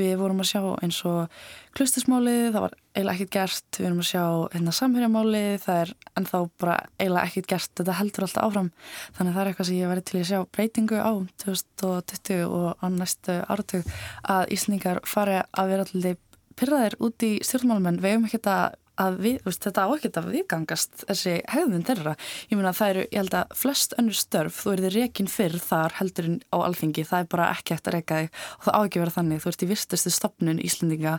Við 0.00 0.14
vorum 0.16 0.40
að 0.40 0.48
sjá 0.48 0.62
eins 0.80 1.02
og 1.04 1.28
klustismálið, 1.76 2.54
það 2.54 2.64
var 2.64 2.78
eiginlega 2.94 3.18
ekkert 3.18 3.34
gert. 3.36 3.68
Við 3.76 3.86
vorum 3.90 4.00
að 4.00 4.08
sjá 4.14 4.24
hérna 4.56 4.76
samhörjamálið 4.78 5.60
það 5.66 5.82
er 5.82 5.94
ennþá 6.22 6.42
bara 6.64 6.78
eiginlega 6.96 7.26
ekkert 7.28 7.52
gert. 7.52 7.76
Þetta 7.76 8.00
heldur 8.00 8.28
alltaf 8.30 8.48
áfram. 8.48 8.72
Þannig 9.20 9.36
það 9.36 9.44
er 9.44 9.52
eitthvað 9.52 9.70
sem 9.70 9.80
ég 9.82 9.92
væri 9.92 10.08
til 10.08 10.20
að 10.22 10.28
sjá 10.32 10.40
breytingu 10.56 11.04
á 11.04 11.12
2020 11.44 12.42
og 12.48 12.68
á 12.80 12.86
næstu 12.96 13.40
ártug 13.44 13.94
að 14.24 14.56
Íslandingar 14.56 15.04
fari 15.04 15.42
að 15.44 15.74
vera 15.74 15.84
alltaf 15.84 16.26
pyrraðir 16.60 16.96
út 17.00 17.24
í 17.24 17.36
stjórnmálumenn 17.44 18.00
við 18.00 18.14
hefum 18.14 18.26
ekki 18.28 18.40
þetta 18.40 18.56
að 19.00 19.18
við, 19.24 19.36
veist, 19.46 19.62
þetta 19.64 19.84
á 19.86 19.88
ekkert 19.94 20.18
að 20.20 20.28
viðgangast 20.34 21.04
þessi 21.08 21.34
hegðun 21.50 21.84
þeirra. 21.88 22.14
Ég 22.50 22.58
meina 22.58 22.72
það 22.76 22.92
eru, 22.92 23.04
ég 23.06 23.22
held 23.22 23.36
að 23.38 23.54
flest 23.60 23.94
önnur 24.00 24.18
störf, 24.18 24.58
þú 24.60 24.74
erði 24.74 24.92
rekin 24.96 25.30
fyrr 25.30 25.56
þar 25.64 25.96
heldur 26.00 26.28
en 26.28 26.38
á 26.52 26.56
alþingi, 26.60 27.06
það 27.08 27.24
er 27.24 27.30
bara 27.34 27.50
ekki 27.54 27.76
eftir 27.76 27.94
að 27.94 27.98
reyka 27.98 28.20
þig 28.20 28.40
og 28.56 28.66
það 28.66 28.76
á 28.76 28.80
ekki 28.80 29.00
að 29.00 29.04
vera 29.04 29.16
þannig. 29.16 29.42
Þú 29.42 29.52
ert 29.52 29.64
í 29.64 29.70
virtustu 29.70 30.12
stopnun 30.14 30.62
Íslendinga 30.64 31.14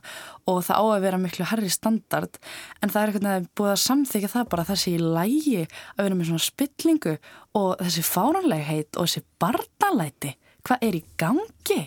og 0.52 0.62
það 0.68 0.82
á 0.82 0.86
að 0.86 1.06
vera 1.08 1.22
miklu 1.22 1.48
herri 1.52 1.72
standard 1.74 2.42
en 2.82 2.94
það 2.94 3.02
er 3.02 3.14
eitthvað 3.14 3.32
að 3.32 3.50
búið 3.58 3.74
að 3.74 3.82
samþykja 3.86 4.34
það 4.36 4.52
bara 4.54 4.68
þessi 4.70 4.96
í 4.96 5.02
lægi 5.02 5.64
að 5.66 6.04
vera 6.06 6.20
með 6.20 6.32
svona 6.32 6.46
spillingu 6.46 7.16
og 7.58 7.72
þessi 7.82 8.06
fáranlegheit 8.08 9.00
og 9.00 9.10
þessi 9.10 9.26
barnalæti. 9.42 10.36
Hvað 10.62 10.86
er 10.88 10.98
í 11.00 11.04
gangi? 11.20 11.82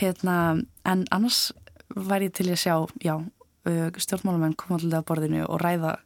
Hérna, 0.00 0.36
en 0.86 1.04
annars 1.12 1.50
væri 1.96 2.30
ég 2.30 2.36
til 2.38 2.46
að 2.52 2.60
sjá, 2.62 2.74
já, 3.02 3.14
stjórnmálamenn 3.64 4.56
koma 4.56 4.78
alltaf 4.78 5.02
að 5.02 5.08
borðinu 5.10 5.44
og 5.46 5.60
ræða 5.60 5.98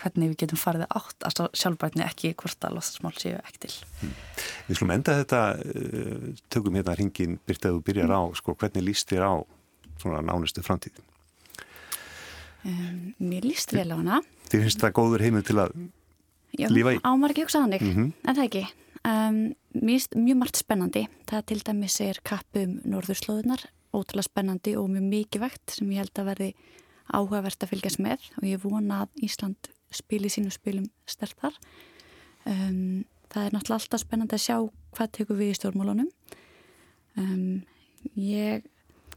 hvernig 0.00 0.32
við 0.32 0.38
getum 0.44 0.60
farið 0.60 0.86
átt 0.88 1.26
að 1.28 1.50
sjálfbætni 1.58 2.04
ekki 2.06 2.32
hvort 2.38 2.64
að 2.64 2.76
lostasmál 2.78 3.12
séu 3.18 3.36
ekki 3.36 3.62
til. 3.66 3.72
Hmm. 4.00 4.14
Við 4.68 4.80
slum 4.80 4.92
enda 4.94 5.16
þetta, 5.20 5.40
uh, 5.60 6.42
tökum 6.52 6.78
hérna 6.78 6.96
hringin 6.96 7.38
byrtaðu 7.48 7.82
byrjar 7.84 8.14
á, 8.16 8.22
sko, 8.38 8.56
hvernig 8.56 8.86
líst 8.86 9.10
þér 9.12 9.26
á 9.28 9.34
svona 10.00 10.22
nánustu 10.24 10.64
framtíð? 10.64 11.00
Um, 12.64 13.14
mér 13.20 13.46
líst 13.48 13.72
vel 13.76 13.88
á 13.92 13.96
hana. 13.96 14.20
Þið 14.50 14.66
finnst 14.66 14.84
það 14.84 14.96
góður 14.98 15.24
heimil 15.24 15.44
til 15.46 15.58
að 15.60 15.74
Já, 16.58 16.68
lífa 16.72 16.94
í? 16.96 16.98
Já, 16.98 17.04
ámar 17.08 17.32
ekki 17.32 17.44
hugsa 17.46 17.64
þannig, 17.64 17.84
mm 17.84 17.94
-hmm. 17.96 18.12
en 18.24 18.38
það 18.38 18.48
ekki. 18.48 18.64
Um, 19.00 19.38
mér 19.76 19.96
finnst 19.96 20.16
mjög 20.16 20.40
margt 20.40 20.60
spennandi. 20.60 21.06
Það 21.30 21.46
til 21.46 21.60
dæmis 21.64 22.00
er 22.00 22.20
kappum 22.24 22.80
norðurslóðunar, 22.84 23.64
ótrúlega 23.92 24.28
spennandi 24.28 24.76
og 24.76 24.90
mjög 24.90 25.06
mikið 25.14 25.40
vekt 25.40 25.76
sem 25.76 25.90
ég 25.90 26.04
held 26.04 26.18
að 26.18 26.30
verði 26.32 26.50
áhugavert 27.14 27.62
að 27.64 27.74
fylgjast 27.74 28.02
með 28.02 28.26
og 28.38 28.48
ég 28.48 28.62
vona 28.62 29.04
að 29.04 29.24
Ísland 29.26 29.70
spili 29.94 30.30
sínu 30.30 30.52
spilum 30.54 30.88
stertar. 31.10 31.56
Um, 32.46 33.04
það 33.30 33.46
er 33.46 33.54
náttúrulega 33.56 33.78
alltaf 33.80 34.04
spennandi 34.04 34.36
að 34.36 34.44
sjá 34.44 34.56
hvað 34.96 35.14
tekur 35.16 35.38
við 35.38 35.52
í 35.52 35.56
stjórnmálunum. 35.58 36.10
Um, 37.18 37.62
ég 38.14 38.66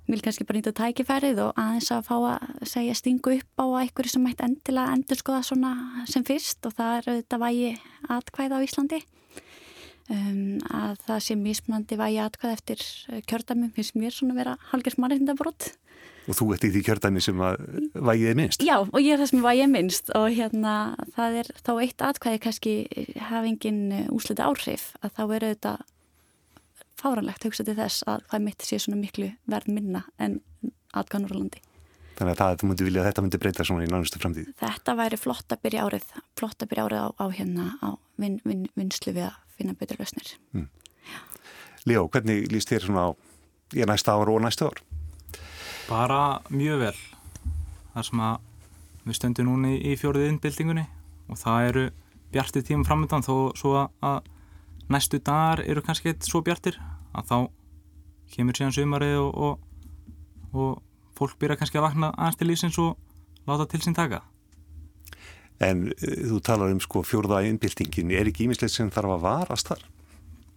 vil 0.10 0.20
kannski 0.20 0.46
bara 0.48 0.60
nýta 0.60 0.74
tækifærið 0.76 1.40
og 1.46 1.60
aðeins 1.60 1.90
að 1.96 2.08
fá 2.10 2.16
að 2.18 2.64
segja 2.68 2.96
stingu 2.98 3.38
upp 3.38 3.62
á 3.64 3.66
einhverju 3.80 4.12
sem 4.12 4.26
mætti 4.26 4.44
endilega 4.46 4.96
endur 4.98 5.20
skoða 5.20 5.44
svona 5.48 5.74
sem 6.12 6.26
fyrst 6.28 6.68
og 6.68 6.76
það 6.76 6.96
er 6.98 7.10
auðvitað 7.14 7.44
vægi 7.46 7.70
atkvæð 8.18 8.56
á 8.56 8.66
Íslandi 8.68 9.00
um, 10.12 10.60
að 10.68 11.00
það 11.06 11.24
sé 11.28 11.38
mismunandi 11.40 12.00
vægi 12.02 12.20
atkvæð 12.26 12.58
eftir 12.58 12.84
kjördamum 13.32 13.72
finnst 13.78 13.96
mér 13.96 14.16
svona 14.16 14.36
vera 14.42 14.58
halgers 14.74 15.00
mannreitindabrótt 15.00 15.72
Og 16.24 16.38
þú 16.38 16.46
ert 16.56 16.64
í 16.64 16.70
því 16.72 16.82
kjördæmi 16.88 17.22
sem 17.24 17.42
að 17.44 17.66
vægið 17.94 18.30
er 18.30 18.38
minnst? 18.40 18.64
Já, 18.64 18.78
og 18.80 19.00
ég 19.02 19.16
er 19.16 19.20
það 19.20 19.32
sem 19.34 19.44
vægið 19.44 19.64
er 19.66 19.72
minnst 19.74 20.14
og 20.16 20.28
hérna 20.32 20.76
það 21.18 21.40
er 21.42 21.50
þá 21.60 21.74
eitt 21.74 22.06
atkvæði 22.08 22.44
kannski 22.46 22.76
hafingin 23.32 23.82
úslita 24.14 24.48
áhrif 24.48 24.94
að 25.04 25.18
þá 25.18 25.24
eru 25.26 25.52
þetta 25.52 25.74
fáranlegt 27.04 27.44
hugsa 27.48 27.66
til 27.68 27.76
þess 27.78 28.06
að 28.08 28.24
hvað 28.30 28.46
mitt 28.48 28.64
sé 28.64 28.80
svona 28.80 29.02
miklu 29.02 29.30
verð 29.52 29.74
minna 29.76 30.06
en 30.22 30.40
atkvæðan 30.94 31.28
úr 31.28 31.38
landi. 31.42 31.64
Þannig 32.14 32.36
að 32.36 32.40
það, 32.40 32.58
þú 32.62 32.70
myndi 32.70 32.88
vilja 32.88 33.02
að 33.02 33.08
þetta 33.10 33.24
myndi 33.26 33.42
breyta 33.42 33.66
svona 33.66 33.84
í 33.84 33.90
nánustu 33.90 34.22
framtíð? 34.22 34.50
Þetta 34.62 34.96
væri 35.00 35.18
flott 35.18 35.54
að 35.56 35.62
byrja 35.66 35.86
árið, 35.88 36.08
flott 36.38 36.62
að 36.62 36.70
byrja 36.72 36.86
árið 36.88 37.02
á, 37.02 37.08
á 37.18 37.26
hérna 37.34 37.66
á 37.82 37.90
vin, 38.22 38.38
vin, 38.46 38.68
vinslu 38.78 39.16
við 39.16 39.28
að 39.32 39.40
finna 39.58 39.74
betur 39.80 40.00
lausnir. 40.00 40.36
Mm. 40.54 40.68
Leo, 41.90 42.06
hvernig 42.14 42.46
líst 42.54 42.70
þér 42.70 42.86
svona 42.86 43.08
á 43.10 43.12
í 43.74 43.88
næsta 43.90 44.14
ár 44.14 44.30
og 44.30 44.44
næsta 44.46 44.70
ár? 44.70 44.84
Bara 45.90 46.40
mjög 46.50 46.80
vel. 46.80 46.96
Það 47.94 48.06
sem 48.08 48.22
að 48.24 48.36
við 49.04 49.18
stöndum 49.18 49.50
núni 49.50 49.74
í 49.84 49.96
fjórið 50.00 50.30
innbildingunni 50.30 50.86
og 51.28 51.40
það 51.40 51.68
eru 51.70 51.84
bjartið 52.34 52.68
tíma 52.70 52.88
framöndan 52.88 53.26
þó 53.26 53.36
svo 53.60 53.74
að 53.84 54.30
næstu 54.92 55.20
dagar 55.20 55.64
eru 55.68 55.84
kannski 55.84 56.14
eitt 56.14 56.28
svo 56.28 56.42
bjartir 56.46 56.80
að 57.14 57.28
þá 57.30 57.38
kemur 58.34 58.58
síðan 58.58 58.76
sumarið 58.76 59.18
og, 59.22 59.34
og, 59.36 59.60
og 60.56 61.18
fólk 61.18 61.36
byrja 61.42 61.60
kannski 61.60 61.80
að 61.82 61.88
vakna 61.90 62.14
aðeins 62.16 62.40
til 62.40 62.48
lífsins 62.50 62.80
og 62.82 62.96
láta 63.50 63.68
til 63.70 63.82
sín 63.84 63.98
taka. 63.98 64.24
En 65.64 65.90
uh, 65.92 66.16
þú 66.32 66.40
talar 66.44 66.74
um 66.74 66.82
sko 66.84 67.04
fjórða 67.06 67.44
innbyltingin, 67.48 68.16
er 68.16 68.32
ekki 68.32 68.48
ímislegt 68.48 68.74
sem 68.74 68.92
þarf 68.94 69.18
að 69.18 69.28
varast 69.28 69.70
þar? 69.70 69.84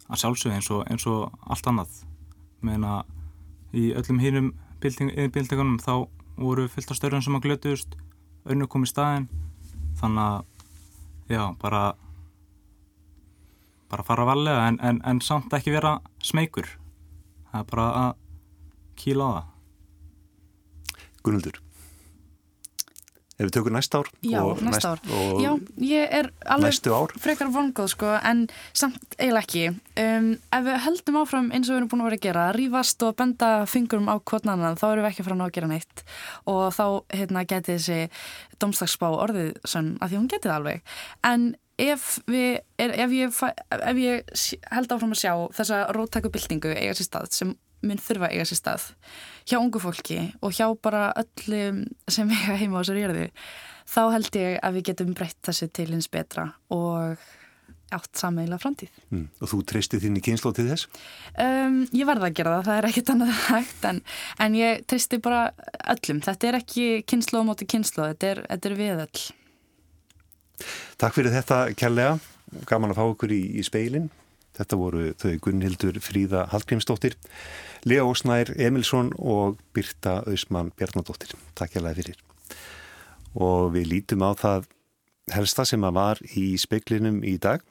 Að 0.07 0.23
sjálfsög 0.23 0.55
eins 0.55 0.71
og, 0.71 0.85
eins 0.87 1.05
og 1.11 1.27
allt 1.51 1.67
annað. 1.67 1.99
Meina 2.63 3.01
í 3.75 3.91
öllum 3.91 4.23
hýrum 4.23 4.49
innbyltingunum 4.85 5.79
þá 5.81 6.07
voru 6.37 6.67
fyllt 6.69 6.91
á 6.93 6.95
störjum 6.97 7.23
sem 7.25 7.37
að 7.37 7.47
glötuðust, 7.47 7.97
önnu 8.45 8.67
komið 8.69 8.93
staðin, 8.93 9.29
þannig 9.99 10.23
að 10.23 11.35
já, 11.37 11.43
bara 11.61 11.83
bara 13.87 14.03
fara 14.03 14.27
valega 14.27 14.67
en, 14.67 14.79
en, 14.83 14.99
en 15.07 15.21
samt 15.23 15.53
ekki 15.55 15.71
vera 15.71 15.97
smeykur. 16.23 16.67
Það 17.51 17.61
er 17.61 17.69
bara 17.71 17.87
að 18.01 18.09
kýla 18.99 19.29
á 19.29 19.31
það. 19.37 19.53
Gunnuldur 21.23 21.66
Ef 23.37 23.45
við 23.45 23.51
tökum 23.53 23.75
næst 23.75 23.93
ár 23.93 24.07
Já, 24.25 24.39
næst 24.65 24.85
ár. 24.89 25.01
Já, 25.37 25.51
ég 25.85 26.13
er 26.19 26.31
alveg 26.49 27.19
frekar 27.21 27.51
vongóð 27.53 27.91
sko, 27.93 28.15
en 28.25 28.47
samt 28.73 29.13
eiginlega 29.19 29.43
ekki. 29.43 29.65
Um, 30.01 30.31
Ef 30.49 30.65
við 30.65 30.79
heldum 30.87 31.19
áfram 31.21 31.51
eins 31.53 31.69
og 31.69 31.75
við 31.75 31.79
erum 31.83 31.91
búin 31.91 32.01
að 32.01 32.09
vera 32.09 32.17
að 32.17 32.25
gera 32.25 32.47
rífast 32.57 33.05
og 33.05 33.13
benda 33.19 33.51
fingurum 33.69 34.09
á 34.09 34.17
kvotnanan 34.17 34.79
þá 34.81 34.87
erum 34.89 35.05
við 35.05 35.11
ekki 35.11 35.27
frá 35.27 35.37
að 35.37 35.53
gera 35.59 35.69
neitt. 35.69 36.03
Og 36.49 36.63
þá 36.73 36.85
hérna, 37.13 37.45
geti 37.45 37.77
þessi 37.77 37.99
domslagsspá 38.57 39.07
orðið 39.13 39.53
sann 39.69 39.93
að 40.01 40.09
því 40.09 40.21
hún 40.23 40.33
getið 40.33 40.55
alveg. 40.55 40.97
En 41.29 41.47
ef, 41.77 42.09
við, 42.25 42.57
er, 42.81 42.97
ef, 43.05 43.13
ég, 43.13 43.39
ef 43.77 44.01
ég 44.01 44.35
held 44.73 44.97
áfram 44.97 45.13
að 45.13 45.21
sjá 45.21 45.33
þessa 45.59 45.85
róttækubildingu 45.93 46.73
eiga 46.73 46.97
sér 46.97 47.11
stað 47.11 47.29
sem 47.37 47.53
mun 47.85 48.01
þurfa 48.01 48.31
eiga 48.33 48.45
sér 48.47 48.61
stað 48.61 48.85
hjá 49.47 49.57
ungu 49.59 49.81
fólki 49.81 50.19
og 50.41 50.55
hjá 50.57 50.67
bara 50.81 51.09
öllum 51.19 51.83
sem 52.09 52.29
eiga 52.33 52.57
heima 52.59 52.79
á 52.79 52.81
þessari 52.81 53.03
jörðu 53.05 53.27
þá 53.87 54.01
held 54.15 54.39
ég 54.41 54.59
að 54.65 54.77
við 54.77 54.87
getum 54.91 55.11
breytt 55.17 55.39
þessi 55.47 55.69
til 55.73 55.89
hins 55.93 56.09
betra 56.11 56.49
og 56.73 57.21
átt 57.95 58.19
sammeila 58.19 58.57
framtíð. 58.59 58.91
Mm. 59.13 59.27
Og 59.39 59.51
þú 59.51 59.61
treystið 59.69 60.03
þín 60.03 60.19
í 60.19 60.23
kynslu 60.25 60.51
til 60.55 60.65
þess? 60.67 60.89
Um, 61.39 61.79
ég 61.95 62.07
varða 62.09 62.27
að 62.27 62.37
gera 62.39 62.55
það, 62.57 62.67
það 62.67 62.79
er 62.79 62.87
ekkit 62.89 63.11
annað 63.13 63.33
hægt 63.53 63.87
en, 63.87 64.01
en 64.43 64.57
ég 64.59 64.83
treysti 64.91 65.21
bara 65.23 65.41
öllum. 65.95 66.21
Þetta 66.25 66.49
er 66.49 66.59
ekki 66.59 66.87
kynslu 67.07 67.43
á 67.43 67.47
móti 67.47 67.67
kynslu, 67.69 68.09
þetta 68.11 68.31
er, 68.33 68.43
þetta 68.49 68.69
er 68.69 68.77
við 68.81 69.03
öll. 69.05 69.23
Takk 70.99 71.15
fyrir 71.15 71.35
þetta 71.37 71.61
kærlega, 71.77 72.17
gaman 72.67 72.91
að 72.91 72.99
fá 72.99 73.05
okkur 73.05 73.35
í, 73.35 73.41
í 73.55 73.63
speilin. 73.63 74.09
Þetta 74.57 74.79
voru 74.79 75.03
þau 75.21 75.33
Gunnhildur 75.45 75.99
Fríða 76.01 76.47
Hallgrímsdóttir, 76.51 77.17
Lea 77.85 78.05
Ósnær 78.05 78.53
Emilsson 78.57 79.13
og 79.17 79.61
Birta 79.73 80.23
Ausmann 80.25 80.73
Bjarnadóttir. 80.77 81.35
Takk 81.53 81.77
kærlega 81.77 82.01
fyrir. 82.01 82.19
Og 83.37 83.71
við 83.75 83.91
lítum 83.93 84.25
á 84.25 84.33
það 84.33 84.69
helsta 85.33 85.65
sem 85.67 85.83
að 85.85 85.97
var 85.99 86.21
í 86.33 86.49
speiklinum 86.59 87.21
í 87.27 87.37
dag. 87.41 87.61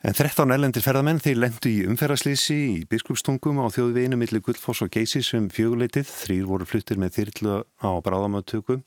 En 0.00 0.14
13 0.16 0.48
ellendir 0.54 0.80
ferðamenn 0.80 1.18
þeir 1.20 1.36
lendu 1.42 1.68
í 1.68 1.82
umferðarslýsi 1.84 2.54
í 2.56 2.76
biskupstungum 2.88 3.58
á 3.60 3.68
þjóðveginu 3.68 4.16
millir 4.16 4.40
Guldfoss 4.40 4.80
og 4.80 4.88
Geysis 4.94 5.28
um 5.36 5.50
fjöguleitið. 5.52 6.08
Þrýr 6.08 6.46
voru 6.48 6.64
fluttir 6.64 6.96
með 6.96 7.18
þyrlu 7.18 7.58
á 7.84 7.90
bráðamöðtöku. 8.00 8.78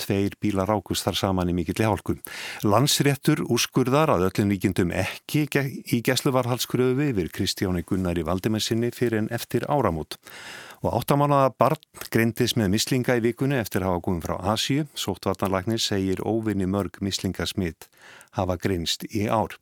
Tveir 0.00 0.34
bílar 0.40 0.70
rákust 0.70 1.06
þar 1.06 1.18
saman 1.18 1.50
í 1.52 1.54
mikill 1.56 1.84
hálku. 1.84 2.16
Landsréttur 2.64 3.44
úrskurðar 3.44 4.14
að 4.14 4.26
öllum 4.30 4.52
líkindum 4.52 4.92
ekki 4.96 5.44
í 5.92 6.00
gæsluvarhalskröfu 6.06 7.10
yfir 7.10 7.30
Kristjáni 7.34 7.84
Gunnar 7.86 8.18
í 8.18 8.26
Valdimessinni 8.26 8.90
fyrir 8.94 9.22
en 9.22 9.30
eftir 9.34 9.68
áramót. 9.68 10.18
Og 10.82 10.96
áttamánaða 10.98 11.52
barn 11.60 12.08
greindis 12.10 12.56
með 12.58 12.72
mislinga 12.74 13.14
í 13.20 13.22
vikunni 13.22 13.60
eftir 13.60 13.84
að 13.84 13.92
hafa 13.92 14.04
komið 14.08 14.26
frá 14.26 14.34
Asju. 14.54 14.88
Sóttvartanlagnir 14.98 15.82
segir 15.82 16.24
óvinni 16.26 16.66
mörg 16.66 16.98
mislingasmitt 17.04 17.86
hafa 18.34 18.58
greinst 18.58 19.06
í 19.12 19.28
ár. 19.30 19.54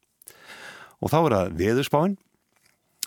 Og 1.00 1.12
þá 1.12 1.18
er 1.20 1.36
það 1.36 1.54
veðurspáinn. 1.60 2.18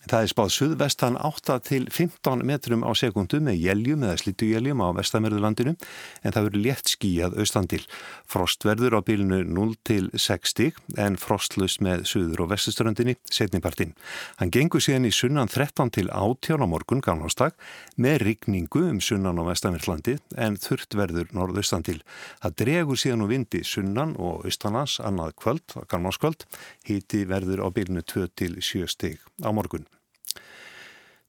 Það 0.03 0.19
er 0.25 0.29
spáð 0.33 0.49
suðvestan 0.51 1.15
8 1.15 1.55
til 1.63 1.85
15 1.87 2.41
metrum 2.43 2.81
á 2.83 2.91
sekundu 2.91 3.37
með 3.39 3.61
jæljum 3.63 4.01
eða 4.03 4.17
slittugjæljum 4.19 4.81
á 4.83 4.91
vestamörðulandinu 4.97 5.73
en 5.77 6.33
það 6.35 6.47
verður 6.49 6.63
létt 6.65 6.91
skíjað 6.91 7.37
austandil. 7.39 7.79
Frost 8.27 8.67
verður 8.67 8.97
á 8.99 9.05
bílinu 9.07 9.39
0 9.47 9.77
til 9.87 10.09
6 10.11 10.51
stík 10.51 10.81
en 10.99 11.15
frostlust 11.15 11.79
með 11.79 12.03
suður 12.11 12.43
og 12.43 12.51
vestuströndinni 12.51 13.15
setnipartin. 13.31 13.95
Hann 14.41 14.51
gengur 14.51 14.83
síðan 14.83 15.07
í 15.07 15.13
sunnan 15.15 15.47
13 15.47 15.93
til 15.95 16.11
18 16.11 16.59
á 16.59 16.67
morgun 16.67 17.03
gamlástag 17.03 17.55
með 17.95 18.25
rigningu 18.27 18.83
um 18.89 18.99
sunnan 18.99 19.39
á 19.39 19.47
vestamörðlandi 19.47 20.17
en 20.35 20.59
þurft 20.59 20.99
verður 20.99 21.31
norðaustandil. 21.31 22.01
Það 22.43 22.59
dregur 22.59 22.99
síðan 22.99 23.23
úr 23.23 23.33
vindi 23.37 23.63
sunnan 23.63 24.17
og 24.19 24.43
austanans 24.43 24.99
annað 24.99 25.37
kvöld, 25.39 25.79
gamláskvöld, 25.87 26.43
híti 26.83 27.23
verður 27.23 27.63
á 27.63 27.67
bílinu 27.71 28.03
2 28.03 28.27
til 28.35 28.59
7 28.59 28.91
stík 28.91 29.23
á 29.39 29.47
morgun. 29.55 29.87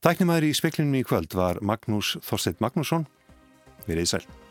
Tæknumæður 0.05 0.45
í 0.45 0.49
speklinum 0.53 0.99
í 0.99 1.01
kvöld 1.01 1.33
var 1.33 1.63
Magnús 1.65 2.11
Þorstein 2.27 2.59
Magnússon. 2.61 3.07
Við 3.87 4.03
reyðið 4.03 4.11
sæl. 4.11 4.44